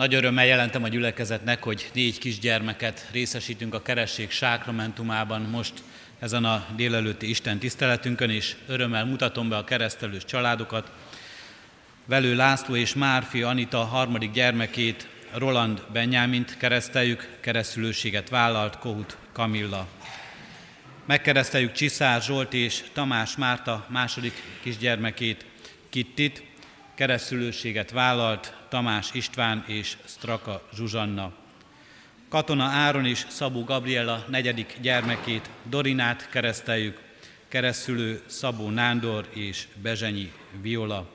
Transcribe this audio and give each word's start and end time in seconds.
Nagy 0.00 0.14
örömmel 0.14 0.46
jelentem 0.46 0.82
a 0.82 0.88
gyülekezetnek, 0.88 1.62
hogy 1.62 1.90
négy 1.94 2.18
kisgyermeket 2.18 3.08
részesítünk 3.12 3.74
a 3.74 3.82
keresség 3.82 4.30
sákramentumában 4.30 5.40
most 5.40 5.72
ezen 6.18 6.44
a 6.44 6.66
délelőtti 6.76 7.28
Isten 7.28 7.58
tiszteletünkön, 7.58 8.30
és 8.30 8.56
örömmel 8.66 9.04
mutatom 9.04 9.48
be 9.48 9.56
a 9.56 9.64
keresztelős 9.64 10.24
családokat. 10.24 10.90
Velő 12.06 12.34
László 12.34 12.76
és 12.76 12.94
Márfi 12.94 13.42
Anita 13.42 13.84
harmadik 13.84 14.30
gyermekét, 14.32 15.08
Roland 15.34 15.82
Benyámint 15.92 16.56
kereszteljük, 16.56 17.28
keresztülőséget 17.40 18.28
vállalt 18.28 18.78
Kohut 18.78 19.16
Kamilla. 19.32 19.86
Megkereszteljük 21.06 21.72
Csiszár 21.72 22.22
Zsolt 22.22 22.54
és 22.54 22.82
Tamás 22.92 23.36
Márta 23.36 23.86
második 23.88 24.42
kisgyermekét, 24.62 25.44
Kittit, 25.88 26.42
keresztülőséget 27.00 27.90
vállalt 27.90 28.56
Tamás 28.68 29.10
István 29.12 29.64
és 29.66 29.96
Straka 30.04 30.68
Zsuzsanna. 30.74 31.32
Katona 32.28 32.64
Áron 32.64 33.06
és 33.06 33.26
Szabó 33.28 33.64
Gabriela 33.64 34.24
negyedik 34.28 34.76
gyermekét, 34.80 35.50
Dorinát 35.64 36.28
kereszteljük, 36.28 37.00
keresztülő 37.48 38.22
Szabó 38.26 38.70
Nándor 38.70 39.28
és 39.34 39.66
Bezsenyi 39.82 40.32
Viola 40.60 41.10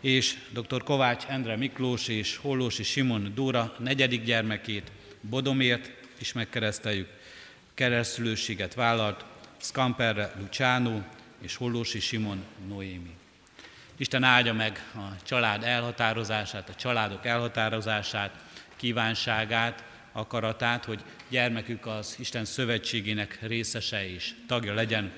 és 0.00 0.36
dr. 0.52 0.82
Kovács 0.82 1.24
Endre 1.24 1.56
Miklós 1.56 2.08
és 2.08 2.36
Hollósi 2.36 2.82
Simon 2.82 3.32
Dóra 3.34 3.74
negyedik 3.78 4.24
gyermekét, 4.24 4.92
Bodomért 5.20 5.90
is 6.18 6.32
megkereszteljük, 6.32 7.08
keresztülőséget 7.74 8.74
vállalt, 8.74 9.24
Scamperre 9.58 10.32
Luciano 10.38 11.00
és 11.40 11.56
Hollósi 11.56 12.00
Simon 12.00 12.44
Noémi. 12.68 13.19
Isten 14.00 14.22
áldja 14.22 14.52
meg 14.52 14.84
a 14.94 15.22
család 15.22 15.64
elhatározását, 15.64 16.68
a 16.68 16.74
családok 16.74 17.26
elhatározását, 17.26 18.30
kívánságát, 18.76 19.84
akaratát, 20.12 20.84
hogy 20.84 21.00
gyermekük 21.28 21.86
az 21.86 22.16
Isten 22.18 22.44
szövetségének 22.44 23.38
részese 23.42 24.08
és 24.08 24.34
tagja 24.46 24.74
legyen. 24.74 25.12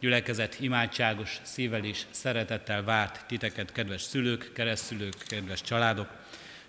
Gyülekezet 0.00 0.56
imádságos 0.60 1.40
szívvel 1.42 1.84
és 1.84 2.02
szeretettel 2.10 2.84
várt 2.84 3.24
titeket, 3.26 3.72
kedves 3.72 4.02
szülők, 4.02 4.50
keresztülők, 4.54 5.14
kedves 5.26 5.60
családok. 5.60 6.08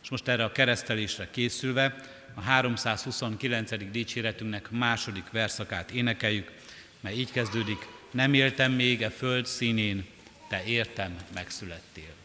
És 0.02 0.10
most 0.10 0.28
erre 0.28 0.44
a 0.44 0.52
keresztelésre 0.52 1.28
készülve 1.32 1.96
a 2.34 2.42
329. 2.42 3.92
dicséretünknek 3.92 4.72
második 4.72 5.32
verszakát 5.32 5.92
énekeljük, 5.92 6.52
mely 7.00 7.16
így 7.16 7.32
kezdődik, 7.32 7.88
nem 8.12 8.34
éltem 8.34 8.72
még 8.72 9.02
e 9.02 9.10
föld 9.10 9.46
színén, 9.46 10.13
te 10.54 10.64
értem 10.64 11.18
megszülettél. 11.34 12.23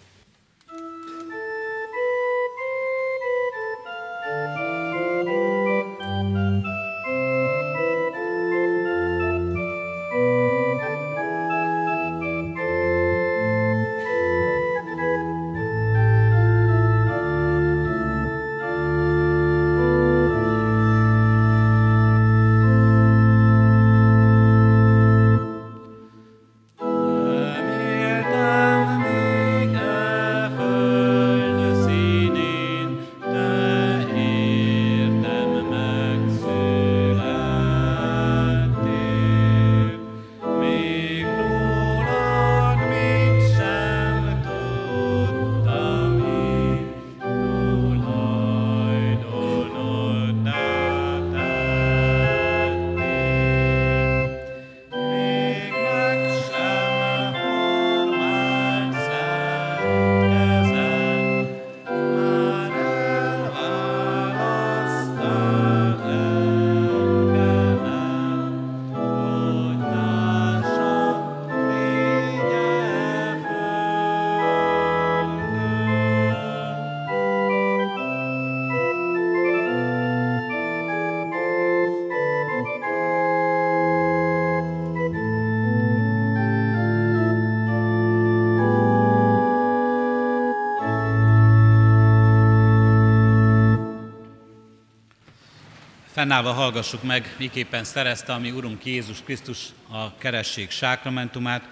Fennállva 96.19 96.53
hallgassuk 96.53 97.03
meg, 97.03 97.35
miképpen 97.39 97.85
szerezte 97.85 98.33
a 98.33 98.39
mi 98.39 98.51
Urunk 98.51 98.85
Jézus 98.85 99.23
Krisztus 99.23 99.59
a 99.91 100.17
keresség 100.17 100.71
sákramentumát, 100.71 101.69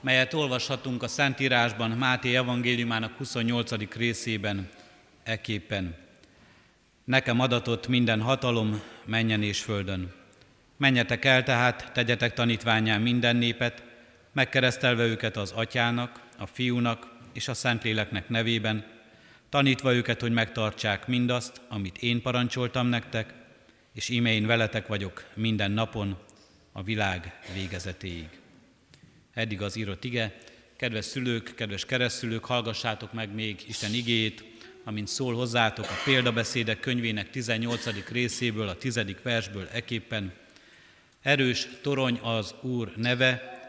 melyet 0.00 0.34
olvashatunk 0.34 1.02
a 1.02 1.08
Szentírásban, 1.08 1.90
Máté 1.90 2.36
evangéliumának 2.36 3.16
28. 3.16 3.94
részében, 3.94 4.68
eképpen. 5.22 5.94
Nekem 7.04 7.40
adatott 7.40 7.88
minden 7.88 8.20
hatalom 8.20 8.82
menjen 9.04 9.42
és 9.42 9.60
földön. 9.60 10.12
Menjetek 10.76 11.24
el 11.24 11.42
tehát, 11.42 11.90
tegyetek 11.92 12.34
tanítványán 12.34 13.00
minden 13.00 13.36
népet, 13.36 13.82
megkeresztelve 14.32 15.04
őket 15.04 15.36
az 15.36 15.52
atyának, 15.52 16.20
a 16.38 16.46
fiúnak 16.46 17.06
és 17.32 17.48
a 17.48 17.54
Szentléleknek 17.54 18.28
nevében, 18.28 18.84
tanítva 19.48 19.94
őket, 19.94 20.20
hogy 20.20 20.32
megtartsák 20.32 21.06
mindazt, 21.06 21.60
amit 21.68 21.98
én 21.98 22.22
parancsoltam 22.22 22.86
nektek, 22.86 23.44
és 23.96 24.08
íme 24.08 24.32
én 24.32 24.46
veletek 24.46 24.86
vagyok 24.86 25.24
minden 25.34 25.70
napon 25.70 26.16
a 26.72 26.82
világ 26.82 27.40
végezetéig. 27.54 28.28
Eddig 29.34 29.62
az 29.62 29.76
írott 29.76 30.04
ige. 30.04 30.36
Kedves 30.76 31.04
szülők, 31.04 31.54
kedves 31.54 31.84
keresztülők, 31.84 32.44
hallgassátok 32.44 33.12
meg 33.12 33.34
még 33.34 33.64
Isten 33.68 33.94
igéjét, 33.94 34.44
amint 34.84 35.08
szól 35.08 35.34
hozzátok 35.34 35.84
a 35.84 36.02
példabeszédek 36.04 36.80
könyvének 36.80 37.30
18. 37.30 38.08
részéből, 38.08 38.68
a 38.68 38.76
10. 38.76 39.00
versből 39.22 39.68
eképpen. 39.72 40.32
Erős 41.22 41.68
torony 41.82 42.18
az 42.22 42.54
Úr 42.60 42.92
neve, 42.96 43.60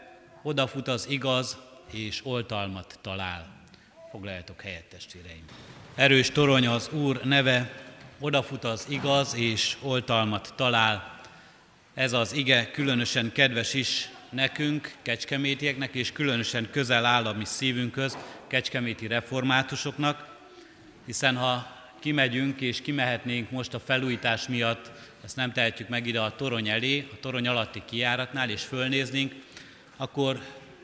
odafut 0.42 0.88
az 0.88 1.06
igaz, 1.08 1.56
és 1.92 2.20
oltalmat 2.24 2.98
talál. 3.00 3.64
Foglaljatok 4.10 4.60
helyet, 4.60 4.84
testvéreim. 4.84 5.44
Erős 5.94 6.30
torony 6.30 6.66
az 6.66 6.88
Úr 6.92 7.24
neve, 7.24 7.86
odafut 8.20 8.64
az 8.64 8.86
igaz 8.88 9.34
és 9.34 9.76
oltalmat 9.82 10.52
talál. 10.56 11.20
Ez 11.94 12.12
az 12.12 12.32
ige 12.32 12.70
különösen 12.70 13.32
kedves 13.32 13.74
is 13.74 14.08
nekünk, 14.30 14.94
kecskemétieknek, 15.02 15.94
és 15.94 16.12
különösen 16.12 16.68
közel 16.70 17.04
áll 17.04 17.26
a 17.26 17.32
mi 17.32 17.44
szívünkhöz, 17.44 18.18
kecskeméti 18.46 19.06
reformátusoknak, 19.06 20.36
hiszen 21.06 21.36
ha 21.36 21.76
kimegyünk 22.00 22.60
és 22.60 22.80
kimehetnénk 22.80 23.50
most 23.50 23.74
a 23.74 23.80
felújítás 23.80 24.48
miatt, 24.48 24.90
ezt 25.24 25.36
nem 25.36 25.52
tehetjük 25.52 25.88
meg 25.88 26.06
ide 26.06 26.20
a 26.20 26.36
torony 26.36 26.68
elé, 26.68 27.08
a 27.12 27.16
torony 27.20 27.48
alatti 27.48 27.82
kijáratnál, 27.84 28.50
és 28.50 28.62
fölnéznénk, 28.62 29.34
akkor 29.96 30.40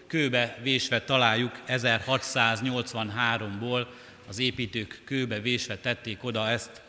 kőbe 0.06 0.58
vésve 0.62 1.02
találjuk 1.02 1.60
1683-ból 1.68 3.86
az 4.28 4.38
építők 4.38 5.02
kőbe 5.04 5.40
vésve 5.40 5.76
tették 5.76 6.24
oda 6.24 6.48
ezt 6.48 6.82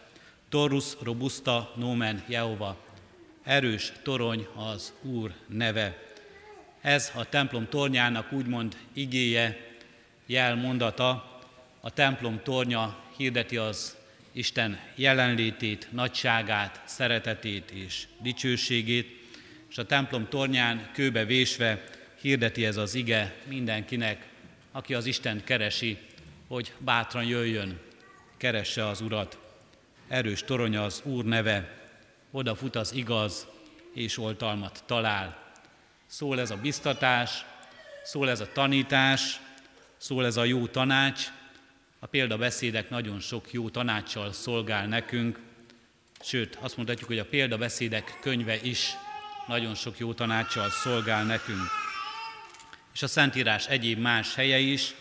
Torus 0.49 0.93
robusta 1.01 1.73
nomen 1.75 2.23
Jehova. 2.27 2.77
Erős 3.43 3.91
torony 4.03 4.47
az 4.55 4.93
Úr 5.01 5.33
neve. 5.47 6.03
Ez 6.81 7.11
a 7.15 7.29
templom 7.29 7.69
tornyának 7.69 8.31
úgymond 8.31 8.77
igéje, 8.93 9.67
jelmondata. 10.25 11.39
A 11.81 11.89
templom 11.89 12.39
tornya 12.43 13.03
hirdeti 13.17 13.57
az 13.57 13.95
Isten 14.31 14.79
jelenlétét, 14.95 15.87
nagyságát, 15.91 16.81
szeretetét 16.85 17.71
és 17.71 18.07
dicsőségét, 18.21 19.07
és 19.69 19.77
a 19.77 19.85
templom 19.85 20.27
tornyán 20.29 20.89
kőbe 20.93 21.25
vésve 21.25 21.83
hirdeti 22.21 22.65
ez 22.65 22.77
az 22.77 22.95
ige 22.95 23.35
mindenkinek, 23.47 24.27
aki 24.71 24.93
az 24.93 25.05
Isten 25.05 25.43
keresi, 25.43 25.97
hogy 26.47 26.73
bátran 26.77 27.25
jöjjön, 27.25 27.79
keresse 28.37 28.87
az 28.87 29.01
Urat. 29.01 29.44
Erős 30.07 30.43
torony 30.43 30.77
az 30.77 31.01
Úr 31.03 31.25
neve, 31.25 31.87
oda 32.31 32.55
fut 32.55 32.75
az 32.75 32.93
igaz, 32.93 33.47
és 33.93 34.17
oltalmat 34.17 34.83
talál. 34.85 35.53
Szól 36.05 36.39
ez 36.39 36.51
a 36.51 36.57
biztatás, 36.57 37.45
szól 38.03 38.29
ez 38.29 38.39
a 38.39 38.51
tanítás, 38.51 39.39
szól 39.97 40.25
ez 40.25 40.37
a 40.37 40.43
jó 40.43 40.67
tanács. 40.67 41.27
A 41.99 42.05
példabeszédek 42.05 42.89
nagyon 42.89 43.19
sok 43.19 43.51
jó 43.51 43.69
tanácssal 43.69 44.31
szolgál 44.31 44.87
nekünk, 44.87 45.39
sőt, 46.21 46.57
azt 46.61 46.75
mondhatjuk, 46.75 47.07
hogy 47.07 47.19
a 47.19 47.25
példabeszédek 47.25 48.17
könyve 48.21 48.61
is 48.61 48.95
nagyon 49.47 49.75
sok 49.75 49.97
jó 49.97 50.13
tanácssal 50.13 50.69
szolgál 50.69 51.23
nekünk. 51.23 51.67
És 52.93 53.03
a 53.03 53.07
Szentírás 53.07 53.67
egyéb 53.67 53.99
más 53.99 54.35
helye 54.35 54.57
is, 54.57 54.93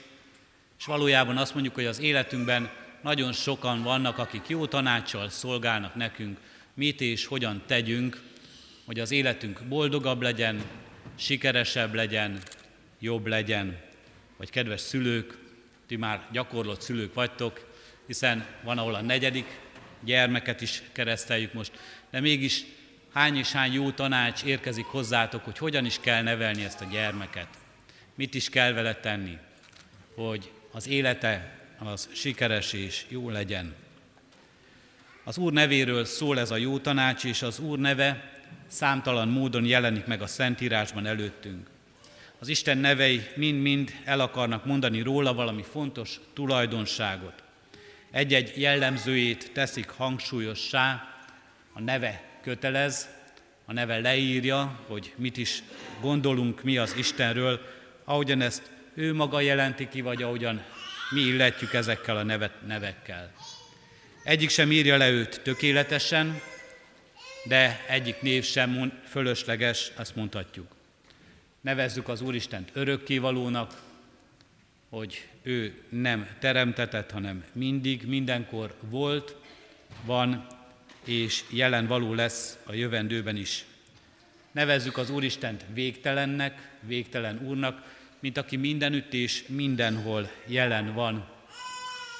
és 0.79 0.85
valójában 0.85 1.37
azt 1.37 1.55
mondjuk, 1.55 1.75
hogy 1.75 1.87
az 1.87 1.99
életünkben 1.99 2.71
nagyon 3.05 3.33
sokan 3.33 3.83
vannak, 3.83 4.19
akik 4.19 4.49
jó 4.49 4.67
tanácssal 4.67 5.29
szolgálnak 5.29 5.95
nekünk, 5.95 6.39
mit 6.75 7.01
és 7.01 7.27
hogyan 7.27 7.63
tegyünk, 7.67 8.23
hogy 8.85 9.01
az 9.01 9.11
életünk 9.11 9.63
boldogabb 9.69 10.23
legyen, 10.23 10.63
sikeresebb 11.15 11.95
legyen, 11.95 12.39
jobb 12.99 13.27
legyen. 13.27 13.81
Vagy 14.37 14.51
kedves 14.51 14.81
szülők, 14.81 15.39
ti 15.87 15.97
már 15.97 16.29
gyakorlott 16.33 16.81
szülők 16.81 17.15
vagytok, 17.15 17.73
hiszen 18.07 18.47
van, 18.63 18.79
ahol 18.79 18.95
a 18.95 19.03
negyedik 19.03 19.61
gyermeket 20.01 20.61
is 20.61 20.83
kereszteljük 20.93 21.53
most, 21.53 21.73
de 22.11 22.21
mégis 22.21 22.65
hány 23.13 23.37
és 23.37 23.53
hány 23.53 23.73
jó 23.73 23.91
tanács 23.91 24.45
érkezik 24.45 24.85
hozzátok, 24.85 25.45
hogy 25.45 25.59
hogyan 25.59 25.85
is 25.85 25.99
kell 26.01 26.23
nevelni 26.23 26.65
ezt 26.65 26.81
a 26.81 26.89
gyermeket, 26.91 27.49
mit 28.15 28.35
is 28.35 28.49
kell 28.49 28.73
vele 28.73 28.95
tenni, 28.95 29.39
hogy 30.15 30.51
az 30.73 30.89
élete 30.89 31.63
az 31.79 32.09
sikeres 32.13 32.73
és 32.73 33.05
jó 33.09 33.31
legyen. 33.31 33.75
Az 35.25 35.39
Úr 35.39 35.53
nevéről 35.53 36.05
szól 36.05 36.39
ez 36.39 36.51
a 36.51 36.57
jó 36.57 36.79
tanács, 36.79 37.25
és 37.25 37.43
az 37.43 37.59
Úr 37.59 37.79
neve 37.79 38.33
számtalan 38.67 39.29
módon 39.29 39.65
jelenik 39.65 40.07
meg 40.07 40.23
a 40.23 40.27
Szentírásban 40.27 41.07
előttünk. 41.07 41.67
Az 42.39 42.49
Isten 42.49 42.79
nevei 42.79 43.27
mind-mind 43.37 43.93
el 44.05 44.21
akarnak 44.21 44.65
mondani 44.65 45.01
róla 45.01 45.35
valami 45.35 45.63
fontos 45.63 46.21
tulajdonságot. 46.33 47.43
Egy-egy 48.11 48.53
jellemzőjét 48.57 49.51
teszik 49.53 49.89
hangsúlyossá, 49.89 51.15
a 51.73 51.81
neve 51.81 52.23
kötelez, 52.43 53.09
a 53.65 53.73
neve 53.73 53.99
leírja, 53.99 54.81
hogy 54.87 55.13
mit 55.17 55.37
is 55.37 55.63
gondolunk 56.01 56.63
mi 56.63 56.77
az 56.77 56.95
Istenről, 56.97 57.61
ahogyan 58.05 58.41
ezt 58.41 58.71
ő 58.95 59.15
maga 59.15 59.41
jelenti 59.41 59.89
ki, 59.89 60.01
vagy 60.01 60.23
ahogyan 60.23 60.63
mi 61.15 61.21
illetjük 61.21 61.73
ezekkel 61.73 62.17
a 62.17 62.23
nevet, 62.23 62.67
nevekkel. 62.67 63.33
Egyik 64.23 64.51
sem 64.51 64.73
írja 64.73 64.97
le 64.97 65.11
őt 65.11 65.41
tökéletesen, 65.43 66.41
de 67.45 67.85
egyik 67.89 68.21
név 68.21 68.45
sem 68.45 69.01
fölösleges, 69.09 69.91
azt 69.95 70.17
mondhatjuk. 70.17 70.75
Nevezzük 71.61 72.09
az 72.09 72.21
Úristent 72.21 72.71
örökkévalónak, 72.73 73.83
hogy 74.89 75.27
ő 75.43 75.83
nem 75.89 76.29
teremtetett, 76.39 77.11
hanem 77.11 77.45
mindig, 77.53 78.07
mindenkor 78.07 78.75
volt, 78.81 79.37
van, 80.05 80.47
és 81.05 81.45
jelen 81.51 81.87
való 81.87 82.15
lesz 82.15 82.59
a 82.65 82.73
jövendőben 82.73 83.37
is. 83.37 83.65
Nevezzük 84.53 84.97
az 84.97 85.11
Úristent 85.11 85.65
végtelennek, 85.73 86.69
végtelen 86.81 87.41
Úrnak, 87.47 87.83
mint 88.25 88.37
aki 88.37 88.57
mindenütt 88.57 89.13
és 89.13 89.45
mindenhol 89.47 90.31
jelen 90.47 90.95
van, 90.95 91.27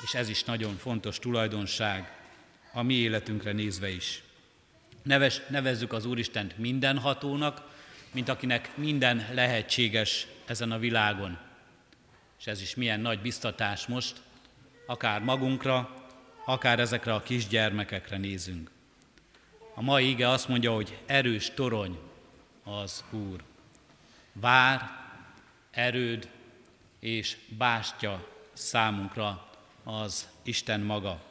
és 0.05 0.15
ez 0.15 0.29
is 0.29 0.45
nagyon 0.45 0.77
fontos 0.77 1.19
tulajdonság 1.19 2.13
a 2.73 2.83
mi 2.83 2.95
életünkre 2.95 3.53
nézve 3.53 3.91
is. 3.91 4.23
Neves, 5.03 5.41
nevezzük 5.49 5.93
az 5.93 6.05
Úristent 6.05 6.59
mindenhatónak, 6.59 7.63
mint 8.13 8.29
akinek 8.29 8.77
minden 8.77 9.29
lehetséges 9.33 10.27
ezen 10.47 10.73
a 10.73 10.79
világon. 10.79 11.39
És 12.39 12.47
ez 12.47 12.61
is 12.61 12.75
milyen 12.75 13.01
nagy 13.01 13.21
biztatás 13.21 13.87
most, 13.87 14.23
akár 14.87 15.23
magunkra, 15.23 16.07
akár 16.47 16.81
ezekre 16.81 17.15
a 17.15 17.23
kisgyermekekre 17.23 18.17
nézünk. 18.17 18.71
A 19.75 19.83
mai 19.83 20.09
ige 20.09 20.29
azt 20.29 20.49
mondja, 20.49 20.75
hogy 20.75 20.99
erős 21.07 21.51
torony 21.55 21.99
az 22.65 23.05
Úr. 23.11 23.43
Vár, 24.33 25.03
erőd 25.75 26.29
és 27.01 27.37
bástya 27.49 28.29
számunkra 28.53 29.51
az 29.85 30.29
Isten 30.43 30.81
maga. 30.81 31.23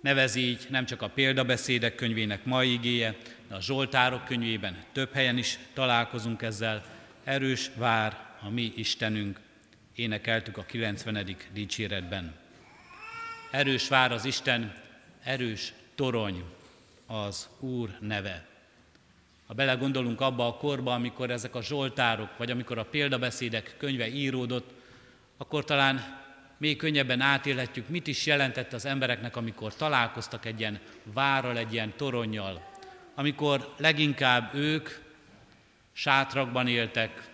Nevez 0.00 0.34
így 0.34 0.66
nem 0.70 0.86
csak 0.86 1.02
a 1.02 1.08
példabeszédek 1.08 1.94
könyvének 1.94 2.44
mai 2.44 2.72
igéje, 2.72 3.16
de 3.48 3.54
a 3.54 3.60
Zsoltárok 3.60 4.24
könyvében 4.24 4.84
több 4.92 5.12
helyen 5.12 5.38
is 5.38 5.58
találkozunk 5.74 6.42
ezzel. 6.42 6.84
Erős 7.24 7.70
vár 7.74 8.36
a 8.40 8.48
mi 8.48 8.72
Istenünk, 8.76 9.40
énekeltük 9.94 10.56
a 10.56 10.64
90. 10.64 11.36
dicséretben. 11.52 12.34
Erős 13.50 13.88
vár 13.88 14.12
az 14.12 14.24
Isten, 14.24 14.74
erős 15.22 15.72
torony 15.94 16.44
az 17.06 17.48
Úr 17.58 17.96
neve. 18.00 18.49
Ha 19.50 19.56
belegondolunk 19.56 20.20
abba 20.20 20.46
a 20.46 20.54
korba, 20.54 20.94
amikor 20.94 21.30
ezek 21.30 21.54
a 21.54 21.62
zsoltárok, 21.62 22.28
vagy 22.36 22.50
amikor 22.50 22.78
a 22.78 22.84
példabeszédek 22.84 23.74
könyve 23.78 24.08
íródott, 24.08 24.70
akkor 25.36 25.64
talán 25.64 26.20
még 26.58 26.76
könnyebben 26.76 27.20
átélhetjük, 27.20 27.88
mit 27.88 28.06
is 28.06 28.26
jelentett 28.26 28.72
az 28.72 28.84
embereknek, 28.84 29.36
amikor 29.36 29.74
találkoztak 29.74 30.44
egy 30.44 30.60
ilyen 30.60 30.80
várral, 31.02 31.56
egy 31.56 31.72
ilyen 31.72 31.92
toronnyal, 31.96 32.70
amikor 33.14 33.74
leginkább 33.76 34.54
ők 34.54 34.88
sátrakban 35.92 36.68
éltek, 36.68 37.30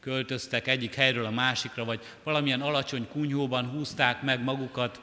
költöztek 0.00 0.66
egyik 0.66 0.94
helyről 0.94 1.24
a 1.24 1.30
másikra, 1.30 1.84
vagy 1.84 2.00
valamilyen 2.22 2.60
alacsony 2.60 3.08
kunyhóban 3.08 3.66
húzták 3.66 4.22
meg 4.22 4.42
magukat, 4.42 5.00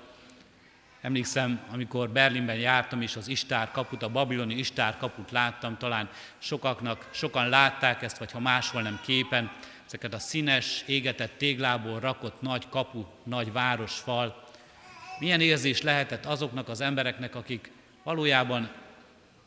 Emlékszem, 1.08 1.60
amikor 1.72 2.10
Berlinben 2.10 2.56
jártam, 2.56 3.02
és 3.02 3.16
az 3.16 3.28
Istár 3.28 3.72
kaput, 3.72 4.04
a 4.04 4.10
babiloni 4.10 4.54
Istár 4.54 4.98
kaput 4.98 5.32
láttam, 5.32 5.78
talán 5.78 6.10
sokaknak, 6.38 7.10
sokan 7.12 7.50
látták 7.50 8.02
ezt, 8.02 8.18
vagy 8.18 8.32
ha 8.32 8.40
máshol 8.40 8.82
nem 8.82 9.00
képen, 9.06 9.52
ezeket 9.86 10.14
a 10.14 10.20
színes, 10.20 10.84
égetett 10.86 11.38
téglából 11.38 12.00
rakott 12.00 12.42
nagy 12.42 12.70
kapu, 12.70 13.06
nagy 13.24 13.52
városfal. 13.52 14.44
Milyen 15.20 15.42
érzés 15.42 15.82
lehetett 15.82 16.26
azoknak 16.26 16.70
az 16.70 16.82
embereknek, 16.82 17.36
akik 17.36 17.72
valójában 18.04 18.70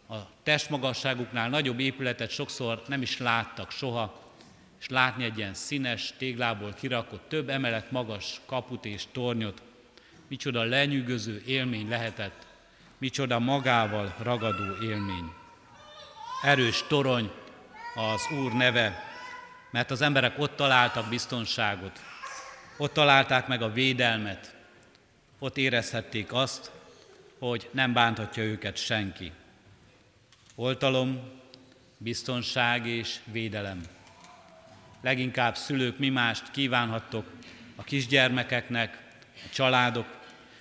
a 0.08 0.16
testmagasságuknál 0.42 1.48
nagyobb 1.48 1.80
épületet 1.80 2.30
sokszor 2.30 2.82
nem 2.86 3.02
is 3.02 3.18
láttak 3.18 3.70
soha, 3.70 4.20
és 4.80 4.88
látni 4.88 5.24
egy 5.24 5.38
ilyen 5.38 5.54
színes, 5.54 6.12
téglából 6.18 6.74
kirakott, 6.80 7.28
több 7.28 7.48
emelet 7.48 7.90
magas 7.90 8.40
kaput 8.46 8.84
és 8.84 9.04
tornyot, 9.12 9.62
micsoda 10.30 10.62
lenyűgöző 10.62 11.42
élmény 11.46 11.88
lehetett, 11.88 12.46
micsoda 12.98 13.38
magával 13.38 14.14
ragadó 14.18 14.82
élmény. 14.82 15.32
Erős 16.42 16.84
torony 16.88 17.30
az 17.94 18.20
Úr 18.42 18.52
neve, 18.52 19.04
mert 19.70 19.90
az 19.90 20.00
emberek 20.00 20.38
ott 20.38 20.56
találtak 20.56 21.08
biztonságot, 21.08 22.00
ott 22.76 22.92
találták 22.92 23.46
meg 23.46 23.62
a 23.62 23.72
védelmet, 23.72 24.56
ott 25.38 25.56
érezhették 25.56 26.32
azt, 26.32 26.70
hogy 27.38 27.68
nem 27.72 27.92
bánthatja 27.92 28.42
őket 28.42 28.76
senki. 28.76 29.32
Oltalom, 30.54 31.30
biztonság 31.98 32.86
és 32.86 33.18
védelem. 33.24 33.80
Leginkább 35.00 35.56
szülők 35.56 35.98
mi 35.98 36.08
mást 36.08 36.50
kívánhattok 36.50 37.26
a 37.76 37.82
kisgyermekeknek, 37.82 38.98
a 39.34 39.48
családok, 39.52 40.19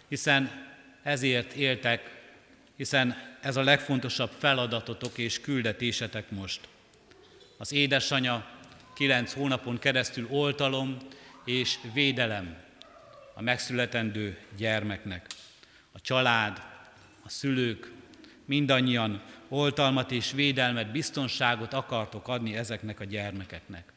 hiszen 0.10 0.68
ezért 1.04 1.54
éltek, 1.54 2.18
hiszen 2.76 3.16
ez 3.42 3.56
a 3.56 3.64
legfontosabb 3.64 4.32
feladatotok 4.38 5.18
és 5.18 5.42
küldetésetek 5.42 6.32
most. 6.32 6.60
Az 7.58 7.72
édesanya 7.72 8.46
kilenc 8.94 9.34
hónapon 9.34 9.80
keresztül 9.80 10.28
oltalom 10.30 10.98
és 11.46 11.78
védelem 11.94 12.56
a 13.34 13.42
megszületendő 13.42 14.38
gyermeknek. 14.58 15.28
A 15.92 16.02
család, 16.02 16.62
a 17.24 17.30
szülők, 17.30 17.92
mindannyian 18.46 19.22
oltalmat 19.48 20.12
és 20.12 20.32
védelmet, 20.32 20.92
biztonságot 20.92 21.74
akartok 21.74 22.28
adni 22.28 22.56
ezeknek 22.56 23.00
a 23.00 23.04
gyermekeknek. 23.04 23.92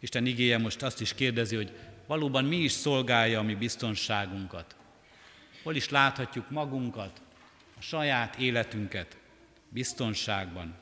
Isten 0.00 0.26
igéje 0.26 0.58
most 0.58 0.82
azt 0.82 1.00
is 1.00 1.14
kérdezi, 1.14 1.56
hogy 1.56 1.72
valóban 2.06 2.44
mi 2.44 2.56
is 2.56 2.72
szolgálja 2.72 3.38
a 3.38 3.42
mi 3.42 3.54
biztonságunkat 3.54 4.75
hol 5.66 5.74
is 5.74 5.88
láthatjuk 5.88 6.50
magunkat, 6.50 7.20
a 7.78 7.80
saját 7.80 8.36
életünket 8.36 9.16
biztonságban. 9.68 10.74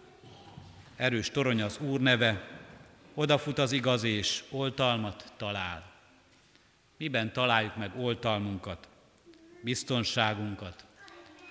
Erős 0.97 1.31
torony 1.31 1.63
az 1.63 1.79
Úr 1.79 2.01
neve, 2.01 2.49
odafut 3.15 3.59
az 3.59 3.73
igaz 3.73 4.03
és 4.03 4.45
oltalmat 4.51 5.33
talál. 5.37 5.93
Miben 6.97 7.33
találjuk 7.33 7.77
meg 7.77 7.91
oltalmunkat, 7.99 8.89
biztonságunkat? 9.61 10.85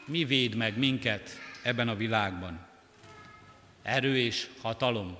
mi 0.05 0.25
véd 0.25 0.55
meg 0.55 0.77
minket 0.77 1.29
ebben 1.63 1.87
a 1.87 1.95
világban? 1.95 2.65
Erő 3.81 4.17
és 4.17 4.49
hatalom. 4.61 5.17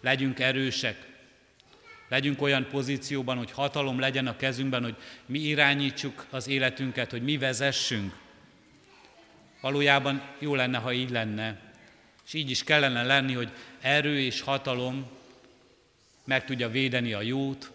Legyünk 0.00 0.38
erősek, 0.38 1.17
legyünk 2.08 2.42
olyan 2.42 2.66
pozícióban, 2.70 3.36
hogy 3.36 3.50
hatalom 3.50 3.98
legyen 3.98 4.26
a 4.26 4.36
kezünkben, 4.36 4.82
hogy 4.82 4.96
mi 5.26 5.38
irányítsuk 5.38 6.26
az 6.30 6.48
életünket, 6.48 7.10
hogy 7.10 7.22
mi 7.22 7.38
vezessünk. 7.38 8.14
Valójában 9.60 10.22
jó 10.38 10.54
lenne, 10.54 10.78
ha 10.78 10.92
így 10.92 11.10
lenne, 11.10 11.60
és 12.26 12.34
így 12.34 12.50
is 12.50 12.64
kellene 12.64 13.02
lenni, 13.02 13.32
hogy 13.32 13.50
erő 13.80 14.20
és 14.20 14.40
hatalom 14.40 15.06
meg 16.24 16.44
tudja 16.44 16.68
védeni 16.68 17.12
a 17.12 17.22
jót, 17.22 17.70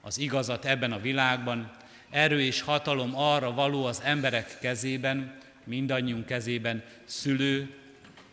az 0.00 0.18
igazat 0.18 0.64
ebben 0.64 0.92
a 0.92 1.00
világban, 1.00 1.70
erő 2.10 2.40
és 2.40 2.60
hatalom 2.60 3.16
arra 3.16 3.52
való 3.52 3.84
az 3.84 4.00
emberek 4.04 4.58
kezében, 4.60 5.38
mindannyiunk 5.64 6.26
kezében, 6.26 6.82
szülő, 7.04 7.74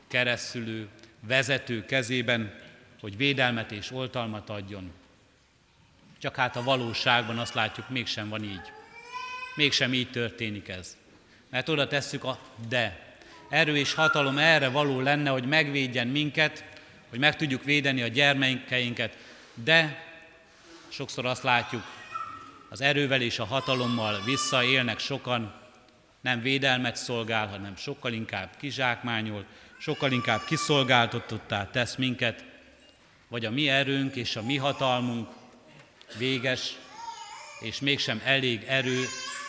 keresztülő, 0.08 0.88
vezető 1.28 1.86
kezében, 1.86 2.54
hogy 3.00 3.18
védelmet 3.18 3.72
és 3.72 3.92
oltalmat 3.92 4.50
adjon. 4.50 4.92
Csak 6.20 6.36
hát 6.36 6.56
a 6.56 6.64
valóságban 6.64 7.38
azt 7.38 7.54
látjuk, 7.54 7.90
mégsem 7.90 8.30
van 8.30 8.44
így. 8.44 8.72
Mégsem 9.56 9.94
így 9.94 10.12
történik 10.12 10.68
ez. 10.68 10.98
Mert 11.50 11.70
oda 11.70 11.88
tesszük 11.88 12.24
a 12.24 12.40
de. 12.70 13.08
Erő 13.50 13.78
és 13.78 13.94
hatalom 13.94 14.38
erre 14.38 14.70
való 14.70 15.02
lenne, 15.02 15.30
hogy 15.30 15.46
megvédjen 15.46 16.08
minket, 16.08 16.64
hogy 17.10 17.20
meg 17.20 17.36
tudjuk 17.36 17.64
védeni 17.64 18.02
a 18.02 18.08
gyermekeinket, 18.08 19.18
de 19.54 20.04
sokszor 20.88 21.26
azt 21.26 21.44
látjuk, 21.44 21.84
az 22.70 22.82
erővel 22.82 23.22
és 23.22 23.40
a 23.40 23.46
hatalommal 23.46 24.22
visszaélnek 24.26 25.00
sokan, 25.00 25.54
nem 26.22 26.42
védelmet 26.42 26.96
szolgál, 26.96 27.48
hanem 27.48 27.76
sokkal 27.76 28.14
inkább 28.14 28.50
kizsákmányol, 28.58 29.46
sokkal 29.78 30.12
inkább 30.12 30.44
kiszolgáltatottá 30.46 31.70
tesz 31.70 31.96
minket, 31.96 32.46
vagy 33.28 33.46
a 33.46 33.52
mi 33.52 33.70
erőnk 33.70 34.16
és 34.16 34.36
a 34.36 34.42
mi 34.42 34.58
hatalmunk 34.58 35.28
véges, 36.18 36.78
és 37.60 37.80
mégsem 37.80 38.22
elég 38.24 38.64
erő, 38.68 39.06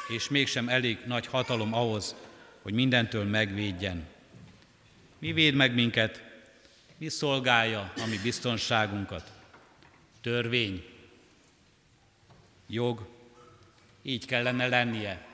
és 0.09 0.29
mégsem 0.29 0.69
elég 0.69 0.99
nagy 1.07 1.27
hatalom 1.27 1.75
ahhoz, 1.75 2.15
hogy 2.63 2.73
mindentől 2.73 3.25
megvédjen. 3.25 4.07
Mi 5.19 5.33
véd 5.33 5.55
meg 5.55 5.75
minket? 5.75 6.23
Mi 6.97 7.09
szolgálja 7.09 7.93
a 7.97 8.07
mi 8.07 8.19
biztonságunkat? 8.23 9.33
Törvény, 10.21 10.85
jog, 12.67 13.09
így 14.03 14.27
kellene 14.27 14.69
lennie. 14.69 15.27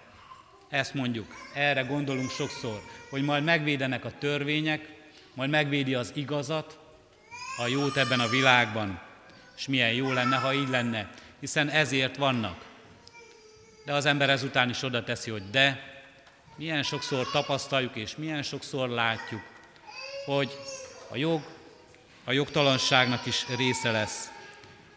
Ezt 0.69 0.95
mondjuk, 0.95 1.35
erre 1.55 1.81
gondolunk 1.81 2.31
sokszor, 2.31 2.83
hogy 3.11 3.23
majd 3.23 3.45
megvédenek 3.45 4.05
a 4.05 4.19
törvények, 4.19 4.95
majd 5.35 5.51
megvédi 5.51 5.95
az 5.95 6.13
igazat, 6.15 6.79
a 7.59 7.67
jót 7.67 7.97
ebben 7.97 8.21
a 8.21 8.29
világban, 8.29 9.01
és 9.57 9.67
milyen 9.67 9.93
jó 9.93 10.13
lenne, 10.13 10.37
ha 10.37 10.55
így 10.55 10.69
lenne, 10.69 11.11
hiszen 11.41 11.69
ezért 11.69 12.17
vannak. 12.17 12.65
De 13.85 13.93
az 13.93 14.07
ember 14.07 14.31
ezután 14.31 14.69
is 14.69 14.83
oda 14.83 15.05
teszi, 15.05 15.31
hogy 15.31 15.51
de, 15.51 15.95
milyen 16.57 16.83
sokszor 16.83 17.31
tapasztaljuk 17.31 17.97
és 17.97 18.17
milyen 18.17 18.43
sokszor 18.43 18.89
látjuk, 18.89 19.43
hogy 20.25 20.59
a 21.11 21.17
jog 21.17 21.43
a 22.29 22.33
jogtalanságnak 22.33 23.27
is 23.27 23.47
része 23.57 23.91
lesz, 23.91 24.31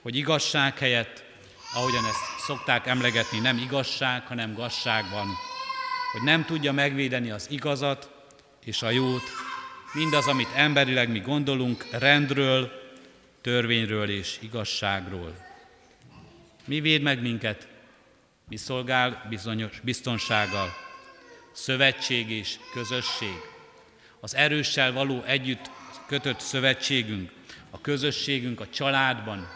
hogy 0.01 0.15
igazság 0.15 0.77
helyett, 0.77 1.23
ahogyan 1.73 2.05
ezt 2.05 2.45
szokták 2.45 2.87
emlegetni, 2.87 3.39
nem 3.39 3.57
igazság, 3.57 4.27
hanem 4.27 4.53
gazság 4.53 5.09
van, 5.11 5.27
hogy 6.11 6.21
nem 6.23 6.45
tudja 6.45 6.71
megvédeni 6.71 7.31
az 7.31 7.47
igazat 7.49 8.09
és 8.63 8.81
a 8.81 8.89
jót, 8.89 9.23
mindaz, 9.93 10.27
amit 10.27 10.49
emberileg 10.55 11.09
mi 11.09 11.19
gondolunk 11.19 11.87
rendről, 11.91 12.71
törvényről 13.41 14.10
és 14.10 14.38
igazságról. 14.41 15.48
Mi 16.65 16.79
véd 16.79 17.01
meg 17.01 17.22
minket? 17.22 17.67
Mi 18.50 18.55
szolgál 18.55 19.25
bizonyos 19.29 19.79
biztonsággal? 19.79 20.67
Szövetség 21.53 22.29
és 22.29 22.55
közösség. 22.74 23.36
Az 24.19 24.36
erőssel 24.36 24.91
való 24.91 25.24
együtt 25.24 25.72
kötött 26.08 26.39
szövetségünk, 26.39 27.31
a 27.69 27.81
közösségünk 27.81 28.60
a 28.60 28.69
családban, 28.69 29.48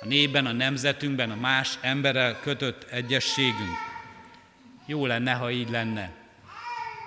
a 0.00 0.06
nében, 0.06 0.46
a 0.46 0.52
nemzetünkben, 0.52 1.30
a 1.30 1.36
más 1.36 1.78
emberrel 1.80 2.40
kötött 2.40 2.82
egyességünk. 2.82 3.76
Jó 4.86 5.06
lenne, 5.06 5.32
ha 5.32 5.50
így 5.50 5.70
lenne. 5.70 6.12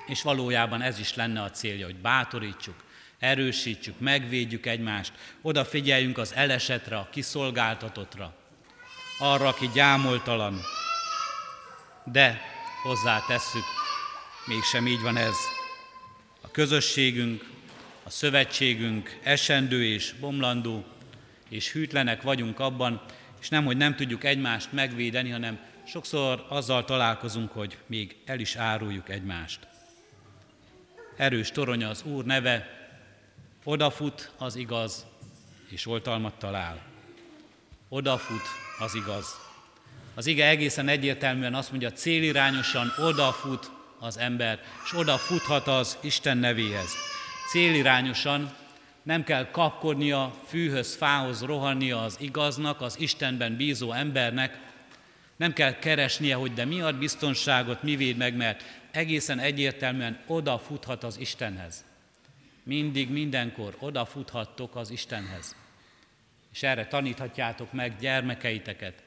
És 0.06 0.22
valójában 0.22 0.82
ez 0.82 1.00
is 1.00 1.16
lenne 1.16 1.42
a 1.42 1.52
célja, 1.52 1.86
hogy 1.86 1.96
bátorítsuk, 1.96 2.84
erősítsük, 3.20 4.00
megvédjük 4.00 4.66
egymást, 4.66 5.12
odafigyeljünk 5.42 6.18
az 6.18 6.34
elesetre, 6.34 6.98
a 6.98 7.10
kiszolgáltatottra, 7.12 8.34
arra, 9.20 9.48
aki 9.48 9.70
gyámoltalan. 9.74 10.62
De 12.04 12.42
hozzá 12.84 13.20
tesszük, 13.28 13.64
mégsem 14.46 14.88
így 14.88 15.02
van 15.02 15.18
ez. 15.18 15.36
A 16.42 16.52
közösségünk, 16.52 17.50
a 18.04 18.10
szövetségünk 18.10 19.20
esendő 19.24 19.86
és 19.86 20.14
bomlandó, 20.20 20.86
és 21.50 21.72
hűtlenek 21.72 22.22
vagyunk 22.22 22.60
abban, 22.60 23.02
és 23.42 23.50
nem, 23.50 23.66
hogy 23.66 23.78
nem 23.78 23.96
tudjuk 23.96 24.24
egymást 24.24 24.72
megvédeni, 24.72 25.30
hanem 25.30 25.60
sokszor 25.84 26.46
azzal 26.50 26.86
találkozunk, 26.86 27.52
hogy 27.52 27.78
még 27.86 28.16
el 28.26 28.40
is 28.40 28.56
áruljuk 28.56 29.10
egymást. 29.10 29.68
Erős 31.18 31.52
toronya 31.52 31.90
az 31.90 32.04
Úr 32.04 32.26
neve, 32.26 32.79
odafut 33.70 34.32
az 34.38 34.56
igaz, 34.56 35.06
és 35.70 35.86
oltalmat 35.86 36.34
talál. 36.34 36.82
Odafut 37.90 38.42
az 38.80 38.96
igaz. 38.96 39.40
Az 40.16 40.26
ige 40.26 40.48
egészen 40.48 40.88
egyértelműen 40.88 41.54
azt 41.54 41.70
mondja, 41.70 41.92
célirányosan 41.92 42.94
odafut 42.98 43.72
az 44.00 44.18
ember, 44.18 44.60
és 44.84 44.94
odafuthat 44.94 45.68
az 45.68 45.98
Isten 46.02 46.38
nevéhez. 46.38 46.90
Célirányosan 47.52 48.56
nem 49.04 49.24
kell 49.24 49.52
kapkodnia, 49.52 50.34
fűhöz, 50.48 50.96
fához 50.96 51.42
rohannia 51.42 52.04
az 52.04 52.18
igaznak, 52.20 52.82
az 52.82 53.00
Istenben 53.00 53.56
bízó 53.56 53.92
embernek, 53.92 54.60
nem 55.36 55.54
kell 55.54 55.80
keresnie, 55.80 56.36
hogy 56.36 56.54
de 56.54 56.66
mi 56.66 56.82
ad 56.82 56.96
biztonságot, 56.96 57.84
mi 57.84 57.96
véd 57.96 58.18
meg, 58.18 58.36
mert 58.36 58.64
egészen 58.92 59.40
egyértelműen 59.40 60.20
odafuthat 60.28 61.04
az 61.04 61.20
Istenhez. 61.20 61.88
Mindig, 62.64 63.10
mindenkor 63.10 63.76
odafuthattok 63.80 64.76
az 64.76 64.90
Istenhez. 64.90 65.56
És 66.54 66.64
erre 66.64 66.88
taníthatjátok 66.88 67.74
meg 67.74 67.96
gyermekeiteket, 68.00 69.04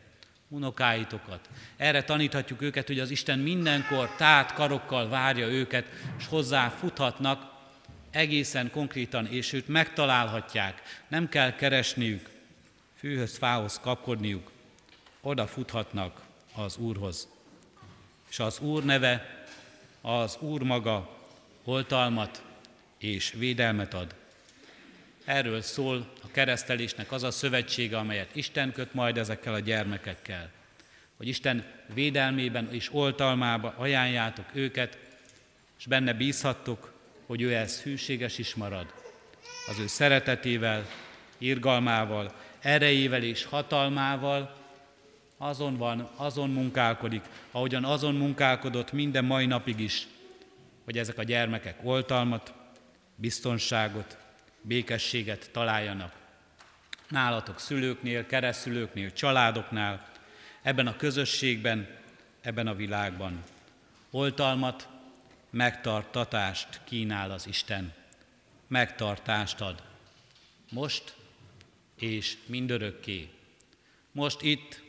unokáitokat. 0.49 1.49
Erre 1.77 2.03
taníthatjuk 2.03 2.63
őket, 2.63 2.87
hogy 2.87 2.99
az 2.99 3.11
Isten 3.11 3.39
mindenkor 3.39 4.15
tát 4.17 4.53
karokkal 4.53 5.09
várja 5.09 5.47
őket, 5.47 5.87
és 6.19 6.27
hozzá 6.27 6.69
futhatnak 6.69 7.53
egészen 8.11 8.71
konkrétan, 8.71 9.27
és 9.27 9.53
őt 9.53 9.69
megtalálhatják. 9.69 10.83
Nem 11.09 11.29
kell 11.29 11.55
keresniük, 11.55 12.29
fűhöz, 12.97 13.37
fához 13.37 13.79
kapkodniuk, 13.81 14.51
oda 15.21 15.47
futhatnak 15.47 16.21
az 16.55 16.77
Úrhoz. 16.77 17.29
És 18.31 18.39
az 18.39 18.59
Úr 18.61 18.85
neve, 18.85 19.45
az 20.01 20.37
Úr 20.41 20.63
maga 20.63 21.19
oltalmat 21.65 22.43
és 23.03 23.33
védelmet 23.37 23.95
ad. 23.95 24.15
Erről 25.25 25.61
szól 25.61 26.07
a 26.23 26.31
keresztelésnek 26.31 27.13
az 27.13 27.23
a 27.23 27.31
szövetsége, 27.31 27.99
amelyet 27.99 28.37
Isten 28.37 28.73
köt 28.73 28.95
majd 28.95 29.19
ezekkel 29.19 29.55
a 29.55 29.59
gyermekekkel. 29.59 30.51
Hogy 31.17 31.29
Isten 31.29 31.65
védelmében 31.95 32.69
és 32.73 32.89
oltalmába 32.93 33.75
ajánljátok 33.77 34.45
őket, 34.53 34.99
és 35.79 35.87
benne 35.87 36.13
bízhattok, 36.13 36.93
hogy 37.27 37.43
ő 37.43 37.55
ez 37.55 37.81
hűséges 37.81 38.39
is 38.39 38.55
marad. 38.55 38.95
Az 39.69 39.79
ő 39.79 39.87
szeretetével, 39.87 40.87
irgalmával, 41.39 42.35
erejével 42.61 43.23
és 43.23 43.45
hatalmával 43.45 44.57
azon 45.37 45.77
van, 45.77 46.11
azon 46.17 46.51
munkálkodik, 46.51 47.25
ahogyan 47.51 47.85
azon 47.85 48.15
munkálkodott 48.15 48.93
minden 48.93 49.25
mai 49.25 49.47
napig 49.47 49.81
is, 49.81 50.07
hogy 50.85 50.99
ezek 50.99 51.19
a 51.19 51.23
gyermekek 51.23 51.79
oltalmat, 51.83 52.55
biztonságot, 53.23 54.17
békességet 54.61 55.51
találjanak. 55.53 56.13
Nálatok 57.09 57.59
szülőknél, 57.59 58.27
keresztülőknél, 58.27 59.13
családoknál, 59.13 60.09
ebben 60.63 60.87
a 60.87 60.97
közösségben, 60.97 61.89
ebben 62.41 62.67
a 62.67 62.75
világban. 62.75 63.43
Oltalmat, 64.11 64.89
megtartatást 65.51 66.81
kínál 66.85 67.31
az 67.31 67.47
Isten. 67.47 67.93
Megtartást 68.67 69.61
ad. 69.61 69.83
Most 70.71 71.15
és 71.99 72.37
mindörökké. 72.47 73.29
Most 74.13 74.43
itt, 74.43 74.83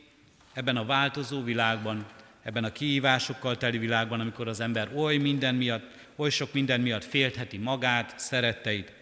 ebben 0.52 0.76
a 0.76 0.84
változó 0.84 1.42
világban, 1.42 2.06
ebben 2.42 2.64
a 2.64 2.72
kihívásokkal 2.72 3.56
teli 3.56 3.78
világban, 3.78 4.20
amikor 4.20 4.48
az 4.48 4.60
ember 4.60 4.90
oly 4.94 5.16
minden 5.16 5.54
miatt 5.54 6.03
oly 6.16 6.30
sok 6.30 6.52
minden 6.52 6.80
miatt 6.80 7.04
féltheti 7.04 7.56
magát, 7.56 8.18
szeretteit. 8.18 8.92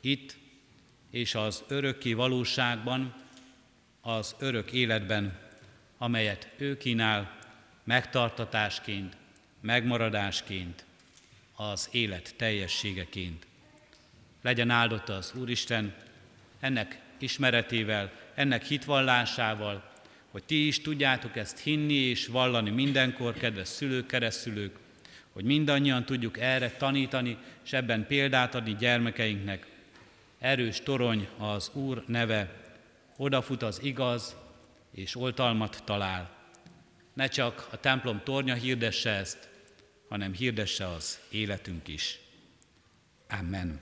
Itt 0.00 0.36
és 1.10 1.34
az 1.34 1.62
örökké 1.68 2.12
valóságban, 2.12 3.14
az 4.00 4.34
örök 4.38 4.72
életben, 4.72 5.38
amelyet 5.98 6.48
ő 6.56 6.76
kínál 6.76 7.38
megtartatásként, 7.84 9.16
megmaradásként, 9.60 10.84
az 11.56 11.88
élet 11.92 12.34
teljességeként. 12.36 13.46
Legyen 14.42 14.70
áldott 14.70 15.08
az 15.08 15.32
Úristen 15.34 15.94
ennek 16.60 17.00
ismeretével, 17.18 18.12
ennek 18.34 18.64
hitvallásával, 18.64 19.90
hogy 20.30 20.44
ti 20.44 20.66
is 20.66 20.80
tudjátok 20.80 21.36
ezt 21.36 21.58
hinni 21.58 21.94
és 21.94 22.26
vallani 22.26 22.70
mindenkor, 22.70 23.34
kedves 23.34 23.68
szülők, 23.68 24.06
keresztülők, 24.06 24.76
hogy 25.36 25.44
mindannyian 25.44 26.04
tudjuk 26.04 26.38
erre 26.38 26.70
tanítani, 26.70 27.36
és 27.64 27.72
ebben 27.72 28.06
példát 28.06 28.54
adni 28.54 28.76
gyermekeinknek. 28.78 29.66
Erős 30.38 30.80
torony 30.80 31.28
az 31.38 31.70
Úr 31.72 32.04
neve, 32.06 32.52
odafut 33.16 33.62
az 33.62 33.80
igaz, 33.82 34.36
és 34.94 35.16
oltalmat 35.16 35.82
talál. 35.84 36.30
Ne 37.14 37.28
csak 37.28 37.68
a 37.70 37.80
templom 37.80 38.20
tornya 38.24 38.54
hirdesse 38.54 39.10
ezt, 39.10 39.48
hanem 40.08 40.32
hirdesse 40.32 40.88
az 40.88 41.20
életünk 41.30 41.88
is. 41.88 42.18
Amen. 43.40 43.80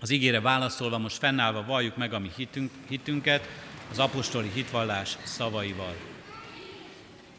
Az 0.00 0.10
ígére 0.10 0.40
válaszolva 0.40 0.98
most 0.98 1.18
fennállva 1.18 1.64
valljuk 1.64 1.96
meg 1.96 2.12
a 2.12 2.18
mi 2.18 2.30
hitünk, 2.36 2.70
hitünket 2.88 3.48
az 3.90 3.98
apostoli 3.98 4.50
hitvallás 4.54 5.16
szavaival. 5.22 5.96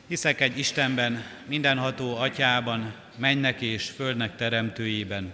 Hiszek 0.08 0.42
egy 0.42 0.58
Istenben, 0.58 1.24
mindenható 1.48 2.18
atyában, 2.18 2.94
mennek 3.18 3.62
és 3.62 3.90
földnek 3.90 4.36
teremtőjében, 4.36 5.34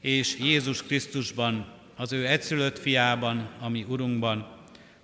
és 0.00 0.38
Jézus 0.38 0.82
Krisztusban, 0.82 1.72
az 1.96 2.12
ő 2.12 2.26
egyszülött 2.26 2.78
fiában, 2.78 3.48
ami 3.60 3.84
Urunkban, 3.88 4.46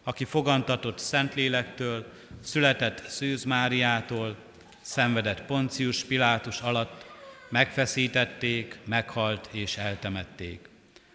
aki 0.04 0.24
fogantatott 0.24 0.98
Szentlélektől, 0.98 2.12
született 2.42 3.08
Szűz 3.08 3.44
Máriától, 3.44 4.36
szenvedett 4.80 5.42
Poncius 5.42 6.04
Pilátus 6.04 6.60
alatt, 6.60 7.06
megfeszítették, 7.48 8.78
meghalt 8.84 9.48
és 9.52 9.76
eltemették. 9.76 10.68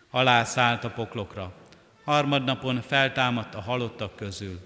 Alá 0.10 0.44
szállt 0.44 0.84
a 0.84 0.90
poklokra, 0.90 1.54
harmadnapon 2.04 2.82
feltámadt 2.82 3.56
a 3.56 3.62
halottak 3.62 4.16
közül, 4.16 4.60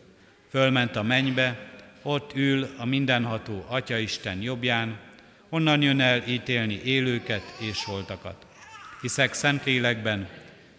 fölment 0.49 0.95
a 0.95 1.03
mennybe, 1.03 1.69
ott 2.01 2.31
ül 2.35 2.67
a 2.77 2.85
mindenható 2.85 3.65
Atyaisten 3.67 4.41
jobbján, 4.41 4.99
onnan 5.49 5.81
jön 5.81 5.99
el 5.99 6.23
ítélni 6.27 6.81
élőket 6.83 7.43
és 7.59 7.83
holtakat. 7.83 8.45
Hiszek 9.01 9.33
Szentlélekben, 9.33 10.27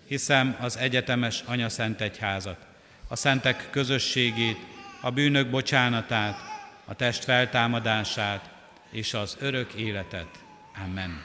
hiszem 0.06 0.56
az 0.61 0.76
egyetemes 0.76 1.42
Anya 1.46 1.68
Szent 1.68 2.00
Egyházat, 2.00 2.66
a 3.09 3.16
szentek 3.16 3.68
közösségét, 3.70 4.59
a 5.00 5.11
bűnök 5.11 5.50
bocsánatát, 5.50 6.38
a 6.85 6.94
test 6.94 7.24
feltámadását 7.24 8.50
és 8.90 9.14
az 9.14 9.37
örök 9.40 9.72
életet. 9.72 10.28
Amen. 10.85 11.22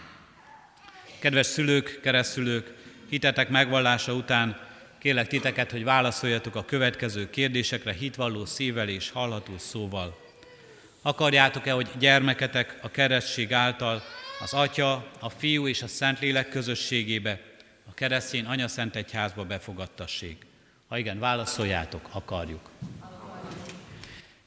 Kedves 1.20 1.46
szülők, 1.46 2.00
keresztülők, 2.02 2.74
hitetek 3.10 3.50
megvallása 3.50 4.14
után 4.14 4.60
kérlek 5.00 5.28
titeket, 5.28 5.72
hogy 5.72 5.84
válaszoljatok 5.84 6.56
a 6.56 6.66
következő 6.66 7.30
kérdésekre 7.30 7.94
hitvalló 7.94 8.46
szívvel 8.46 8.90
és 8.90 9.10
hallható 9.10 9.58
szóval. 9.58 10.25
Akarjátok-e, 11.08 11.72
hogy 11.72 11.90
gyermeketek 12.00 12.78
a 12.82 12.92
keresztség 12.92 13.54
által 13.54 14.04
az 14.40 14.54
Atya, 14.54 15.12
a 15.20 15.30
Fiú 15.30 15.68
és 15.68 15.82
a 15.82 15.88
Szentlélek 15.88 16.50
közösségébe, 16.50 17.42
a 17.90 17.94
keresztény 17.94 18.46
Anya 18.46 18.68
Szent 18.68 18.96
Egyházba 18.96 19.44
befogadtassék? 19.44 20.46
Ha 20.88 20.98
igen, 20.98 21.20
válaszoljátok, 21.20 22.10
akarjuk. 22.12 22.70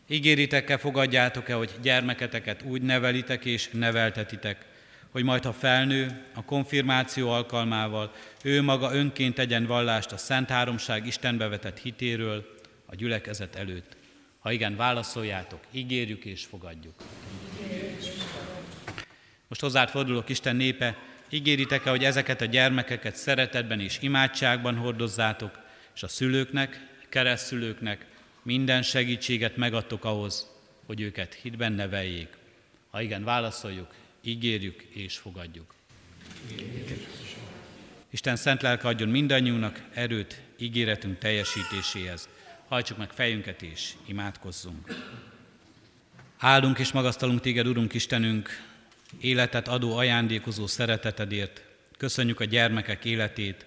Ígéritek-e, 0.09 0.77
fogadjátok-e, 0.77 1.55
hogy 1.55 1.71
gyermeketeket 1.83 2.63
úgy 2.63 2.83
nevelitek 2.83 3.45
és 3.45 3.69
neveltetitek, 3.73 4.65
hogy 5.11 5.25
majd 5.25 5.45
ha 5.45 5.53
felnő, 5.53 6.25
a 6.35 6.45
konfirmáció 6.45 7.31
alkalmával 7.31 8.13
ő 8.43 8.63
maga 8.63 8.95
önként 8.95 9.35
tegyen 9.35 9.67
vallást 9.67 10.13
a 10.13 10.17
Szent 10.17 10.49
Háromság 10.49 11.07
Istenbe 11.07 11.49
vetett 11.49 11.79
hitéről 11.79 12.57
a 12.87 12.95
gyülekezet 12.95 13.57
előtt. 13.57 13.98
Ha 14.49 14.55
igen, 14.55 14.77
válaszoljátok, 14.77 15.61
ígérjük 15.71 16.25
és 16.25 16.45
fogadjuk. 16.45 16.95
Most 19.49 19.61
hozzád 19.61 19.89
fordulok, 19.89 20.29
Isten 20.29 20.57
népe, 20.57 20.99
ígéritek-e, 21.29 21.91
hogy 21.91 22.05
ezeket 22.05 22.41
a 22.41 22.45
gyermekeket 22.45 23.17
szeretetben 23.17 23.81
és 23.81 23.99
imádságban 24.01 24.77
hordozzátok, 24.77 25.59
és 25.95 26.03
a 26.03 26.09
szülőknek, 26.09 26.87
keresztülőknek 27.09 28.07
minden 28.43 28.83
segítséget 28.83 29.57
megadtok 29.57 30.05
ahhoz, 30.05 30.47
hogy 30.87 31.01
őket 31.01 31.35
hitben 31.35 31.73
neveljék. 31.73 32.37
Ha 32.91 33.01
igen, 33.01 33.25
válaszoljuk, 33.25 33.95
ígérjük 34.21 34.83
és 34.83 35.17
fogadjuk. 35.17 35.75
Isten 38.11 38.37
szent 38.37 38.63
lelke 38.63 38.89
adjon 38.89 39.09
mindannyiunknak 39.09 39.83
erőt 39.95 40.41
ígéretünk 40.59 41.19
teljesítéséhez. 41.19 42.29
Hajtsuk 42.69 42.99
meg 42.99 43.11
fejünket 43.11 43.63
és 43.63 43.93
imádkozzunk. 44.07 44.95
Áldunk 46.39 46.79
és 46.79 46.93
magasztalunk 46.93 47.41
téged, 47.41 47.67
Urunk 47.67 47.95
Istenünk, 47.95 48.63
életet 49.21 49.69
adó 49.69 49.97
ajándékozó 49.97 50.67
szeretetedért. 50.67 51.63
Köszönjük 51.97 52.41
a 52.41 52.45
gyermekek 52.45 53.05
életét, 53.05 53.67